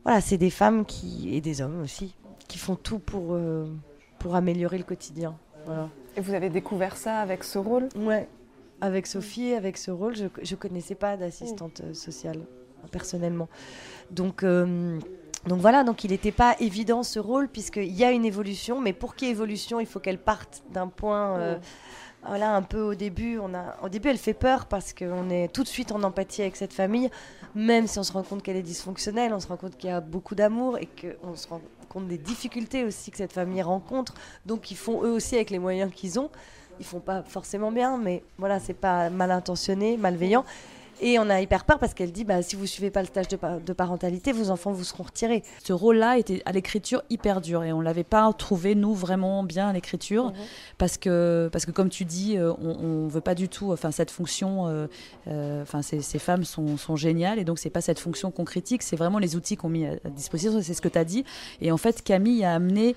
voilà, 0.04 0.22
c'est 0.22 0.38
des 0.38 0.50
femmes 0.50 0.86
qui, 0.86 1.36
et 1.36 1.42
des 1.42 1.62
hommes 1.62 1.82
aussi 1.82 2.16
qui 2.48 2.58
font 2.58 2.76
tout 2.76 3.00
pour, 3.00 3.34
euh, 3.34 3.66
pour 4.20 4.36
améliorer 4.36 4.78
le 4.78 4.84
quotidien. 4.84 5.36
Voilà. 5.66 5.90
Et 6.16 6.22
vous 6.22 6.34
avez 6.34 6.50
découvert 6.50 6.98
ça 6.98 7.20
avec 7.20 7.44
ce 7.44 7.58
rôle? 7.58 7.90
Ouais. 7.96 8.28
Avec 8.82 9.08
Sophie, 9.08 9.54
avec 9.54 9.78
ce 9.78 9.92
rôle, 9.92 10.16
je 10.16 10.26
ne 10.26 10.56
connaissais 10.56 10.96
pas 10.96 11.16
d'assistante 11.16 11.82
euh, 11.82 11.94
sociale, 11.94 12.42
personnellement. 12.92 13.48
Donc, 14.12 14.44
euh, 14.44 15.00
donc 15.48 15.60
voilà, 15.62 15.84
donc 15.84 16.04
il 16.04 16.12
n'était 16.12 16.34
pas 16.34 16.56
évident 16.60 17.02
ce 17.04 17.20
rôle, 17.20 17.48
puisqu'il 17.48 17.94
y 17.94 18.04
a 18.04 18.12
une 18.12 18.26
évolution, 18.26 18.82
mais 18.82 18.94
pour 18.94 19.16
qu'il 19.16 19.30
y 19.30 19.32
ait 19.32 19.34
évolution, 19.34 19.80
il 19.80 19.88
faut 19.88 20.00
qu'elle 20.00 20.20
parte 20.20 20.64
d'un 20.72 20.88
point. 20.88 21.38
euh, 21.40 21.58
voilà, 22.28 22.56
un 22.56 22.62
peu 22.62 22.82
au 22.82 22.96
début, 22.96 23.38
on 23.40 23.54
a, 23.54 23.90
début, 23.90 24.10
elle 24.10 24.18
fait 24.18 24.34
peur 24.34 24.66
parce 24.66 24.94
qu'on 24.94 25.30
est 25.30 25.52
tout 25.52 25.64
de 25.64 25.68
suite 25.68 25.92
en 25.92 26.02
empathie 26.04 26.42
avec 26.42 26.56
cette 26.56 26.74
famille, 26.74 27.10
même 27.56 27.88
si 27.88 28.00
on 28.00 28.04
se 28.04 28.12
rend 28.14 28.24
compte 28.24 28.42
qu'elle 28.42 28.56
est 28.56 28.64
dysfonctionnelle, 28.64 29.34
on 29.34 29.40
se 29.40 29.48
rend 29.48 29.58
compte 29.58 29.78
qu'il 29.78 29.90
y 29.90 29.94
a 29.94 30.02
beaucoup 30.02 30.36
d'amour 30.36 30.78
et 30.78 30.88
qu'on 30.88 31.36
se 31.36 31.48
rend 31.48 31.62
compte 31.90 32.08
des 32.08 32.18
difficultés 32.18 32.84
aussi 32.86 33.12
que 33.12 33.18
cette 33.18 33.34
famille 33.34 33.62
rencontre. 33.62 34.14
Donc 34.46 34.72
ils 34.72 34.78
font 34.78 35.04
eux 35.04 35.12
aussi 35.12 35.36
avec 35.36 35.50
les 35.50 35.60
moyens 35.60 35.92
qu'ils 35.94 36.20
ont. 36.20 36.30
Ils 36.80 36.86
font 36.86 37.00
pas 37.00 37.24
forcément 37.24 37.72
bien, 37.72 37.98
mais 37.98 38.24
voilà, 38.38 38.60
c'est 38.60 38.74
pas 38.74 39.10
mal 39.10 39.30
intentionné, 39.30 39.96
malveillant. 39.98 40.44
Et 41.02 41.20
on 41.20 41.30
a 41.30 41.42
hyper 41.42 41.66
peur 41.66 41.80
parce 41.80 41.94
qu'elle 41.94 42.12
dit 42.12 42.24
bah, 42.24 42.42
si 42.42 42.56
vous 42.56 42.66
suivez 42.66 42.90
pas 42.92 43.02
le 43.02 43.08
stage 43.08 43.28
de, 43.28 43.36
pa- 43.36 43.60
de 43.60 43.74
parentalité, 43.74 44.32
vos 44.32 44.50
enfants 44.52 44.72
vous 44.72 44.84
seront 44.84 45.04
retirés. 45.04 45.44
Ce 45.64 45.74
rôle-là 45.74 46.18
était 46.18 46.42
à 46.46 46.52
l'écriture 46.52 47.02
hyper 47.10 47.42
dur 47.42 47.64
et 47.64 47.74
on 47.74 47.82
l'avait 47.82 48.04
pas 48.06 48.32
trouvé 48.34 48.74
nous 48.76 48.94
vraiment 48.94 49.44
bien 49.44 49.68
à 49.70 49.74
l'écriture 49.74 50.32
parce 50.78 50.98
que 50.98 51.50
parce 51.52 51.66
que 51.66 51.72
comme 51.72 51.90
tu 51.90 52.06
dis, 52.06 52.38
euh, 52.38 52.54
on, 52.62 52.78
on 53.06 53.08
veut 53.08 53.22
pas 53.22 53.36
du 53.36 53.50
tout. 53.50 53.72
Enfin 53.74 53.92
cette 53.92 54.12
fonction, 54.12 54.68
euh, 54.68 54.88
euh, 55.28 55.62
enfin 55.64 55.82
ces, 55.82 56.02
ces 56.02 56.20
femmes 56.20 56.44
sont, 56.46 56.78
sont 56.78 56.96
géniales 56.96 57.40
et 57.40 57.44
donc 57.44 57.60
c'est 57.60 57.70
pas 57.70 57.82
cette 57.82 58.00
fonction 58.00 58.32
qu'on 58.32 58.46
critique, 58.46 58.82
c'est 58.84 58.96
vraiment 58.96 59.20
les 59.20 59.36
outils 59.36 59.58
qu'on 59.58 59.70
mis 59.70 59.86
à, 59.86 59.94
à 60.06 60.10
disposition. 60.10 60.62
C'est 60.62 60.74
ce 60.74 60.82
que 60.82 60.90
tu 60.90 60.98
as 60.98 61.06
dit 61.06 61.26
et 61.60 61.72
en 61.72 61.78
fait 61.78 62.02
Camille 62.04 62.46
a 62.46 62.54
amené 62.54 62.96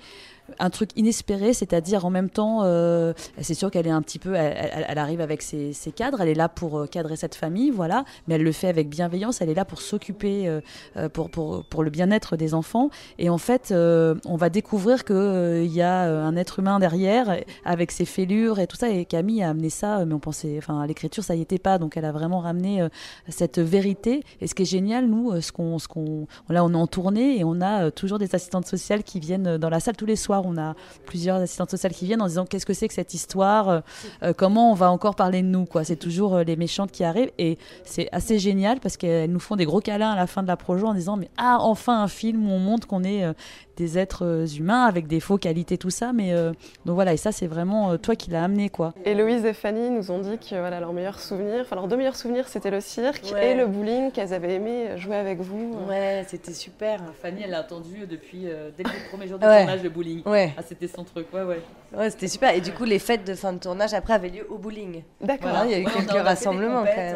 un 0.59 0.69
truc 0.69 0.91
inespéré, 0.95 1.53
c'est-à-dire 1.53 2.05
en 2.05 2.09
même 2.09 2.29
temps, 2.29 2.59
euh, 2.63 3.13
c'est 3.41 3.53
sûr 3.53 3.71
qu'elle 3.71 3.87
est 3.87 3.91
un 3.91 4.01
petit 4.01 4.19
peu, 4.19 4.35
elle, 4.35 4.97
arrive 4.97 5.21
avec 5.21 5.41
ses, 5.41 5.73
cadres, 5.95 6.21
elle 6.21 6.29
est 6.29 6.35
là 6.35 6.49
pour 6.49 6.79
euh, 6.79 6.85
cadrer 6.85 7.15
cette 7.15 7.35
famille, 7.35 7.69
voilà, 7.69 8.05
mais 8.27 8.35
elle 8.35 8.43
le 8.43 8.51
fait 8.51 8.67
avec 8.67 8.89
bienveillance, 8.89 9.41
elle 9.41 9.49
est 9.49 9.55
là 9.55 9.65
pour 9.65 9.81
s'occuper, 9.81 10.47
euh, 10.47 11.09
pour, 11.09 11.29
pour, 11.29 11.63
pour 11.65 11.83
le 11.83 11.89
bien-être 11.89 12.37
des 12.37 12.53
enfants, 12.53 12.89
et 13.17 13.29
en 13.29 13.37
fait, 13.37 13.73
on 13.73 14.35
va 14.35 14.49
découvrir 14.49 15.05
qu'il 15.05 15.65
y 15.65 15.81
a 15.81 16.03
un 16.03 16.35
être 16.35 16.59
humain 16.59 16.79
derrière, 16.79 17.37
avec 17.65 17.91
ses 17.91 18.05
fêlures 18.05 18.59
et 18.59 18.67
tout 18.67 18.77
ça, 18.77 18.89
et 18.89 19.05
Camille 19.05 19.43
a 19.43 19.49
amené 19.49 19.69
ça, 19.69 20.05
mais 20.05 20.13
on 20.13 20.19
pensait, 20.19 20.55
enfin, 20.57 20.81
à 20.81 20.87
l'écriture, 20.87 21.23
ça 21.23 21.35
y 21.35 21.41
était 21.41 21.57
pas, 21.57 21.77
donc 21.77 21.97
elle 21.97 22.05
a 22.05 22.11
vraiment 22.11 22.39
ramené 22.39 22.87
cette 23.27 23.59
vérité, 23.59 24.23
et 24.41 24.47
ce 24.47 24.55
qui 24.55 24.63
est 24.63 24.65
génial, 24.65 25.07
nous, 25.07 25.39
ce 25.41 25.51
qu'on, 25.51 25.79
ce 25.79 25.87
qu'on, 25.87 26.27
là, 26.49 26.63
on 26.63 26.73
est 26.73 26.75
en 26.75 26.87
tournée, 26.87 27.37
et 27.39 27.43
on 27.43 27.61
a 27.61 27.91
toujours 27.91 28.19
des 28.19 28.33
assistantes 28.33 28.67
sociales 28.67 29.03
qui 29.03 29.19
viennent 29.19 29.57
dans 29.57 29.69
la 29.69 29.79
salle 29.79 29.95
tous 29.95 30.05
les 30.05 30.15
soirs, 30.15 30.36
on 30.45 30.57
a 30.57 30.75
plusieurs 31.05 31.37
assistantes 31.37 31.71
sociales 31.71 31.93
qui 31.93 32.05
viennent 32.05 32.21
en 32.21 32.27
disant 32.27 32.45
qu'est-ce 32.45 32.65
que 32.65 32.73
c'est 32.73 32.87
que 32.87 32.93
cette 32.93 33.13
histoire, 33.13 33.81
euh, 34.23 34.33
comment 34.35 34.71
on 34.71 34.75
va 34.75 34.91
encore 34.91 35.15
parler 35.15 35.41
de 35.41 35.47
nous, 35.47 35.65
quoi? 35.65 35.83
C'est 35.83 35.95
toujours 35.95 36.35
euh, 36.35 36.43
les 36.43 36.55
méchantes 36.55 36.91
qui 36.91 37.03
arrivent 37.03 37.31
et 37.37 37.57
c'est 37.83 38.09
assez 38.11 38.39
génial 38.39 38.79
parce 38.79 38.97
qu'elles 38.97 39.31
nous 39.31 39.39
font 39.39 39.55
des 39.55 39.65
gros 39.65 39.81
câlins 39.81 40.11
à 40.11 40.15
la 40.15 40.27
fin 40.27 40.43
de 40.43 40.47
la 40.47 40.57
projo 40.57 40.87
en 40.87 40.93
disant 40.93 41.17
mais 41.17 41.29
ah 41.37 41.57
enfin 41.61 42.01
un 42.01 42.07
film 42.07 42.47
où 42.47 42.51
on 42.51 42.59
montre 42.59 42.87
qu'on 42.87 43.03
est 43.03 43.23
euh, 43.23 43.33
des 43.77 43.97
êtres 43.97 44.25
euh, 44.25 44.45
humains 44.45 44.83
avec 44.85 45.07
des 45.07 45.19
faux 45.19 45.37
qualités 45.37 45.77
tout 45.77 45.89
ça, 45.89 46.11
mais 46.11 46.33
euh, 46.33 46.51
donc 46.85 46.95
voilà 46.95 47.13
et 47.13 47.17
ça 47.17 47.31
c'est 47.31 47.47
vraiment 47.47 47.91
euh, 47.91 47.97
toi 47.97 48.15
qui 48.15 48.29
l'as 48.31 48.43
amené 48.43 48.69
quoi. 48.69 48.93
Héloïse 49.05 49.45
et 49.45 49.53
Fanny 49.53 49.89
nous 49.89 50.11
ont 50.11 50.19
dit 50.19 50.37
que 50.39 50.55
voilà, 50.59 50.79
leurs 50.81 50.91
meilleurs 50.93 51.19
souvenirs, 51.19 51.61
enfin 51.61 51.75
leurs 51.75 51.87
deux 51.87 51.95
meilleurs 51.95 52.15
souvenirs, 52.15 52.47
c'était 52.49 52.71
le 52.71 52.81
cirque 52.81 53.31
Ouais. 53.33 53.51
et 53.51 53.53
le 53.55 53.67
bowling, 53.67 54.11
qu'elles 54.11 54.33
avaient 54.33 54.55
aimé 54.55 54.97
jouer 54.97 55.15
avec 55.15 55.39
vous. 55.39 55.73
Ouais, 55.87 56.25
c'était 56.27 56.53
super. 56.53 56.99
Fanny 57.21 57.41
elle 57.45 57.51
l'a 57.51 57.61
entendu 57.61 58.05
depuis 58.09 58.45
dès 58.77 58.83
le 58.83 59.09
premier 59.09 59.27
jour 59.27 59.39
de 59.39 59.45
Ouais. 59.45 59.59
tournage 59.59 59.83
de 59.83 59.89
bowling. 59.89 60.23
Ouais, 60.27 60.53
Ah 60.57 60.61
c'était 60.67 60.87
son 60.87 61.03
truc 61.03 61.31
ouais 61.33 61.43
ouais. 61.43 61.61
ouais 61.95 62.09
c'était 62.09 62.27
super. 62.27 62.53
Et 62.55 62.61
du 62.61 62.71
coup, 62.71 62.83
les 62.83 62.99
fêtes 62.99 63.25
de 63.25 63.35
fin 63.35 63.53
de 63.53 63.59
tournage 63.59 63.93
après 63.93 64.13
avaient 64.13 64.29
lieu 64.29 64.45
au 64.49 64.57
bowling. 64.57 65.03
D'accord. 65.21 65.49
Voilà, 65.51 65.65
il 65.65 65.71
y 65.71 65.75
a 65.75 65.79
eu 65.79 65.85
quelques 65.85 66.11
rassemblements 66.11 66.83
quand 66.83 66.95
même. 66.95 67.15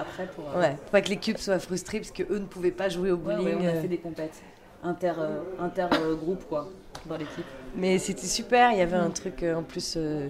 après 0.00 0.26
pour 0.34 0.44
Ouais, 0.56 0.70
pour 0.82 0.90
pas 0.92 1.00
que 1.00 1.08
les 1.08 1.16
cubes 1.16 1.38
soient 1.38 1.58
frustrés 1.58 1.98
parce 1.98 2.12
qu'eux 2.12 2.38
ne 2.38 2.46
pouvaient 2.46 2.70
pas 2.70 2.88
jouer 2.88 3.10
au 3.10 3.16
bowling. 3.16 3.58
euh. 3.64 3.82
des 3.88 3.96
compètes 3.98 4.40
inter 4.82 5.12
inter 5.60 5.86
groupe 6.20 6.44
quoi 6.48 6.68
dans 7.06 7.16
l'équipe. 7.16 7.44
Mais 7.74 7.98
c'était 7.98 8.26
super, 8.26 8.72
il 8.72 8.78
y 8.78 8.82
avait 8.82 8.96
un 8.96 9.10
truc 9.10 9.42
euh, 9.42 9.56
en 9.56 9.62
plus 9.62 9.94
euh, 9.96 10.28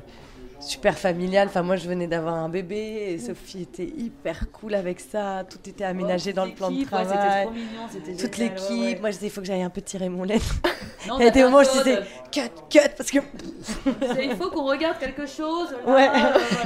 super 0.60 0.98
familial. 0.98 1.48
Enfin, 1.48 1.62
moi 1.62 1.76
je 1.76 1.88
venais 1.88 2.06
d'avoir 2.06 2.34
un 2.34 2.48
bébé 2.48 2.76
et 3.12 3.18
Sophie 3.18 3.62
était 3.62 3.86
hyper 3.86 4.50
cool 4.52 4.74
avec 4.74 5.00
ça. 5.00 5.44
Tout 5.48 5.58
était 5.68 5.84
aménagé 5.84 6.32
dans 6.32 6.44
le 6.44 6.52
plan 6.52 6.70
de 6.70 6.84
travail. 6.84 7.48
Toute 8.18 8.36
l'équipe, 8.38 9.00
moi 9.00 9.10
je 9.10 9.16
disais 9.16 9.26
il 9.26 9.30
faut 9.30 9.40
que 9.40 9.46
j'aille 9.46 9.62
un 9.62 9.70
peu 9.70 9.80
tirer 9.80 10.08
mon 10.08 10.24
lait. 10.24 10.38
Il 11.18 11.24
y 11.24 11.28
a 11.28 11.30
des 11.30 11.42
moments 11.42 11.58
où 11.58 11.64
je 11.64 11.70
disais 11.70 12.00
cut, 12.32 12.40
cut 12.68 12.88
parce 12.96 13.10
que 13.10 13.18
il 14.20 14.36
faut 14.36 14.50
qu'on 14.50 14.64
regarde 14.64 14.98
quelque 14.98 15.26
chose. 15.26 15.68
Ouais. 15.86 16.10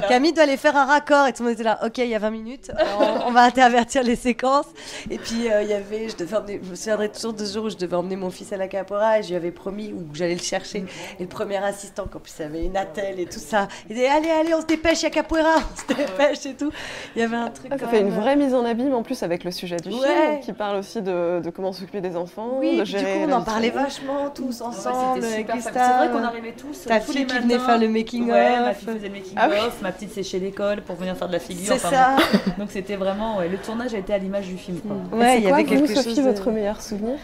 Camille 0.09 0.33
doit 0.33 0.44
aller 0.44 0.57
faire 0.57 0.76
un 0.76 0.85
raccord 0.85 1.26
et 1.26 1.33
tout 1.33 1.42
le 1.42 1.50
monde 1.50 1.55
était 1.55 1.62
là. 1.62 1.78
Ok, 1.85 1.98
il 1.98 2.09
y 2.09 2.14
a 2.14 2.18
20 2.18 2.31
minutes, 2.31 2.70
alors 2.76 3.22
on, 3.24 3.28
on 3.28 3.31
va 3.31 3.42
intervertir 3.42 4.02
les 4.02 4.16
séquences. 4.16 4.66
Et 5.11 5.18
puis 5.18 5.50
euh, 5.50 5.62
il 5.62 5.68
y 5.68 5.72
avait, 5.72 6.09
je 6.09 6.16
devais 6.16 6.37
emmener, 6.37 6.61
je 6.62 6.70
me 6.70 6.74
souviendrai 6.74 7.09
toujours 7.11 7.35
de 7.35 7.44
ce 7.44 7.55
jour 7.55 7.66
où 7.66 7.70
je 7.70 7.76
devais 7.76 7.94
emmener 7.94 8.16
mon 8.16 8.31
fils 8.31 8.52
à 8.52 8.57
la 8.57 8.68
capora 8.68 9.18
et 9.18 9.22
je 9.22 9.28
lui 9.28 9.37
avais 9.37 9.52
promis 9.52 9.92
où 9.92 10.02
j'allais 10.14 10.35
le 10.35 10.40
chercher. 10.40 10.85
Et 11.18 11.22
le 11.22 11.28
premier 11.28 11.59
assistant, 11.59 12.07
qu'en 12.11 12.18
plus 12.18 12.33
il 12.38 12.42
avait 12.42 12.64
une 12.64 12.76
attelle 12.76 13.20
et 13.20 13.26
tout 13.26 13.38
ça, 13.38 13.68
il 13.90 13.95
disait 13.97 14.09
allez, 14.09 14.31
allez, 14.31 14.55
on 14.55 14.61
se 14.61 14.66
dépêche, 14.66 15.01
il 15.01 15.05
y 15.05 15.07
a 15.07 15.11
capoeira, 15.11 15.55
on 15.57 15.77
se 15.77 15.87
dépêche 15.97 16.47
et 16.47 16.55
tout. 16.55 16.71
Il 17.16 17.21
y 17.21 17.25
avait 17.25 17.37
un 17.37 17.49
truc. 17.51 17.66
Ah, 17.71 17.79
ça 17.79 17.85
quand 17.85 17.90
fait 17.90 18.01
une 18.01 18.11
vraie 18.11 18.37
mise 18.37 18.55
en 18.55 18.64
abîme 18.64 18.95
en 18.95 19.03
plus 19.03 19.23
avec 19.23 19.45
le 19.45 19.51
sujet 19.51 19.77
du 19.77 19.88
Ouais. 19.90 19.95
film 19.97 20.40
qui 20.42 20.53
parle 20.53 20.77
aussi 20.79 21.03
de, 21.03 21.40
de 21.40 21.51
comment 21.51 21.73
s'occuper 21.73 22.01
des 22.01 22.16
enfants, 22.16 22.59
Oui, 22.61 22.79
de 22.79 22.83
puis 22.83 22.92
du 22.92 22.99
gérer 22.99 23.12
coup 23.25 23.31
on 23.31 23.33
en 23.33 23.42
parlait 23.42 23.71
vachement 23.71 24.31
tous 24.35 24.61
Ouais, 24.61 24.66
ensemble 24.66 25.25
avec 25.25 25.49
fun. 25.51 25.59
C'est 25.62 25.71
vrai 25.71 26.09
qu'on 26.12 26.23
arrivait 26.25 26.53
tous 26.53 26.85
Ta 26.87 27.01
tous 27.01 27.12
fille 27.12 27.21
les 27.23 27.27
qui 27.27 27.35
matins. 27.35 27.47
venait 27.47 27.59
faire 27.59 27.79
le 27.79 27.88
making 27.88 28.31
Ouais, 28.31 28.51
of. 28.59 28.61
ma 28.66 28.75
fille 28.75 28.88
faisait 28.88 29.09
le 29.09 29.14
making 29.14 29.35
Ah 29.37 29.49
oui. 29.51 29.57
of, 29.66 29.83
ma 29.83 29.92
petite 29.92 30.12
séchait 30.12 30.38
l'école 30.38 30.83
pour 30.83 30.97
venir 30.97 31.16
faire 31.16 31.29
de 31.29 31.33
la 31.33 31.38
figure. 31.40 31.64
C'est 31.66 31.75
enfin, 31.75 31.90
ça. 31.90 32.16
bon. 32.47 32.53
Donc 32.59 32.71
c'était 32.71 32.97
vraiment 32.97 33.38
ouais, 33.38 33.49
le 33.49 33.59
tournage 33.59 33.95
a 33.95 33.99
été 33.99 34.12
à 34.14 34.18
l'image 34.18 34.47
du 34.47 34.57
film. 34.57 34.79
quoi. 34.81 34.97
Et 35.12 35.21
Ouais, 35.21 35.27
c'est 35.33 35.38
il 35.38 35.45
y 35.45 35.47
quoi, 35.49 35.55
avait 35.57 35.64
vous, 35.64 35.71
quelque 35.71 35.95
Sophie, 35.95 36.09
chose. 36.11 36.16
de- 36.18 36.23
votre 36.23 36.51
meilleur 36.51 36.81
souvenir? 36.81 37.16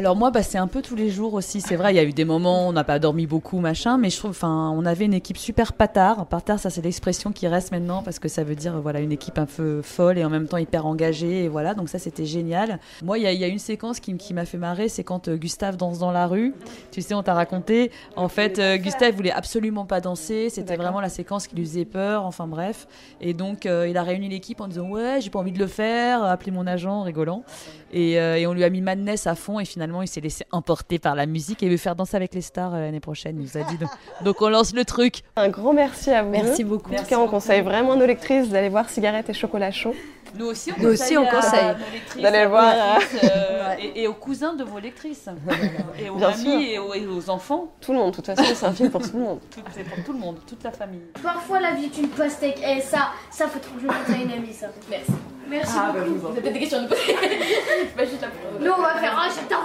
Alors 0.00 0.16
moi, 0.16 0.30
bah, 0.30 0.42
c'est 0.42 0.56
un 0.56 0.66
peu 0.66 0.80
tous 0.80 0.96
les 0.96 1.10
jours 1.10 1.34
aussi. 1.34 1.60
C'est 1.60 1.76
vrai, 1.76 1.92
il 1.92 1.96
y 1.96 1.98
a 1.98 2.04
eu 2.04 2.14
des 2.14 2.24
moments 2.24 2.64
où 2.64 2.68
on 2.70 2.72
n'a 2.72 2.84
pas 2.84 2.98
dormi 2.98 3.26
beaucoup, 3.26 3.58
machin, 3.58 3.98
mais 3.98 4.08
je 4.08 4.16
trouve, 4.16 4.30
enfin, 4.30 4.72
on 4.74 4.86
avait 4.86 5.04
une 5.04 5.12
équipe 5.12 5.36
super 5.36 5.74
patard. 5.74 6.24
Patard, 6.24 6.58
ça 6.58 6.70
c'est 6.70 6.80
l'expression 6.80 7.32
qui 7.32 7.46
reste 7.46 7.70
maintenant 7.70 8.02
parce 8.02 8.18
que 8.18 8.26
ça 8.26 8.42
veut 8.42 8.54
dire, 8.54 8.80
voilà, 8.80 9.00
une 9.00 9.12
équipe 9.12 9.36
un 9.36 9.44
peu 9.44 9.82
folle 9.82 10.16
et 10.16 10.24
en 10.24 10.30
même 10.30 10.48
temps 10.48 10.56
hyper 10.56 10.86
engagée. 10.86 11.44
Et 11.44 11.48
voilà, 11.48 11.74
donc 11.74 11.90
ça 11.90 11.98
c'était 11.98 12.24
génial. 12.24 12.78
Moi, 13.04 13.18
il 13.18 13.24
y, 13.24 13.26
a- 13.26 13.32
il 13.32 13.38
y 13.38 13.44
a 13.44 13.46
une 13.48 13.58
séquence 13.58 14.00
qui, 14.00 14.32
m'a 14.32 14.46
fait 14.46 14.56
marrer, 14.56 14.88
c'est 14.88 15.04
quand 15.04 15.28
euh, 15.28 15.36
Gustave 15.36 15.76
danse 15.76 15.98
dans 15.98 16.12
la 16.12 16.26
rue. 16.26 16.54
Tu 16.92 17.02
sais, 17.02 17.12
on 17.12 17.22
t'a 17.22 17.34
raconté. 17.34 17.90
En 18.16 18.28
fait, 18.28 18.58
euh, 18.58 18.78
Gustave 18.78 19.14
voulait 19.14 19.32
absolument 19.32 19.84
pas 19.84 20.00
danser. 20.00 20.48
C'était 20.48 20.76
vraiment 20.76 21.02
la 21.02 21.10
séquence 21.10 21.46
qui 21.46 21.56
lui 21.56 21.66
faisait 21.66 21.84
peur. 21.84 22.24
Enfin 22.24 22.46
bref. 22.46 22.88
Et 23.20 23.34
donc, 23.34 23.66
euh, 23.66 23.86
il 23.86 23.98
a 23.98 24.02
réuni 24.02 24.30
l'équipe 24.30 24.62
en 24.62 24.66
disant 24.68 24.88
ouais, 24.88 25.18
j'ai 25.20 25.28
pas 25.28 25.40
envie 25.40 25.52
de 25.52 25.58
le 25.58 25.66
faire. 25.66 26.24
Appelez 26.24 26.52
mon 26.52 26.66
agent, 26.66 27.00
en 27.00 27.02
rigolant. 27.02 27.42
Et, 27.92 28.12
et 28.12 28.46
on 28.46 28.54
lui 28.54 28.62
a 28.64 28.70
mis 28.70 28.80
Madness 28.80 29.26
à 29.26 29.34
fond 29.34 29.58
et 29.58 29.64
finalement 29.64 29.89
il 30.02 30.08
s'est 30.08 30.20
laissé 30.20 30.44
emporter 30.52 30.98
par 30.98 31.14
la 31.14 31.26
musique 31.26 31.62
et 31.62 31.68
veut 31.68 31.76
faire 31.76 31.96
danser 31.96 32.16
avec 32.16 32.34
les 32.34 32.40
stars 32.42 32.74
euh, 32.74 32.80
l'année 32.80 33.00
prochaine. 33.00 33.36
Il 33.38 33.42
nous 33.42 33.56
a 33.62 33.68
dit 33.68 33.76
donc, 33.78 33.90
donc 34.24 34.40
on 34.42 34.48
lance 34.48 34.74
le 34.74 34.84
truc. 34.84 35.22
Un 35.36 35.48
grand 35.48 35.72
merci 35.72 36.10
à 36.10 36.22
vous 36.22 36.30
Merci 36.30 36.64
beaucoup. 36.64 36.92
En 36.92 36.96
tout 36.98 37.04
cas, 37.04 37.18
on 37.18 37.28
conseille 37.28 37.62
vraiment 37.62 37.96
nos 37.96 38.06
lectrices 38.06 38.48
d'aller 38.48 38.68
voir 38.68 38.88
Cigarettes 38.88 39.28
et 39.28 39.34
Chocolat 39.34 39.70
Chaud. 39.70 39.94
Nous 40.36 40.46
aussi 40.46 40.70
on 40.78 40.80
Nous 40.82 40.90
aussi, 40.90 41.18
on 41.18 41.26
conseille. 41.26 41.74
D'aller 42.22 42.42
le 42.44 42.48
voir, 42.50 42.72
euh, 43.24 43.74
et, 43.80 44.02
et 44.02 44.06
aux 44.06 44.14
cousins 44.14 44.54
de 44.54 44.62
vos 44.62 44.78
lectrices. 44.78 45.28
et 45.98 46.08
aux 46.08 46.18
sûr. 46.32 46.60
et 46.60 46.78
aux, 46.78 46.94
et 46.94 47.04
aux 47.06 47.30
enfants. 47.30 47.72
Tout 47.80 47.92
le 47.92 47.98
monde, 47.98 48.12
de 48.12 48.16
toute 48.16 48.26
façon, 48.26 48.44
c'est 48.54 48.66
un 48.66 48.72
film 48.72 48.90
pour 48.90 49.02
tout 49.02 49.16
le 49.16 49.24
monde. 49.24 49.40
Tout- 49.50 49.60
C'est 49.74 49.82
pour 49.82 50.04
tout 50.04 50.12
le 50.12 50.18
monde, 50.20 50.36
toute 50.46 50.62
la 50.62 50.70
famille. 50.70 51.00
Parfois 51.20 51.58
la 51.58 51.72
vie 51.72 51.86
est 51.86 51.98
une 51.98 52.08
pastèque. 52.10 52.60
Et 52.64 52.80
ça, 52.80 53.08
ça 53.32 53.48
faut 53.48 53.58
trop 53.58 53.74
que 53.74 53.80
je 53.82 53.86
le 53.88 53.92
dise 54.06 54.14
à 54.14 54.18
une 54.18 54.30
amie, 54.30 54.52
ça. 54.52 54.68
Merci. 54.88 55.10
Merci 55.48 55.72
Ah, 55.76 55.90
bah, 55.92 56.00
beaucoup. 56.02 56.14
vous 56.14 56.26
en- 56.26 56.30
Vous 56.30 56.32
avez 56.38 56.40
peut-être 56.42 56.52
des 56.54 56.60
questions 56.60 56.78
à 56.78 56.82
nous 56.82 56.88
poser 56.88 57.02
Bah, 57.96 58.04
juste 58.04 58.22
là 58.22 58.28
pour- 58.28 58.60
Nous, 58.60 58.70
on 58.70 58.82
va 58.82 58.94
faire 58.98 59.18
un 59.18 59.28
j'adore 59.34 59.64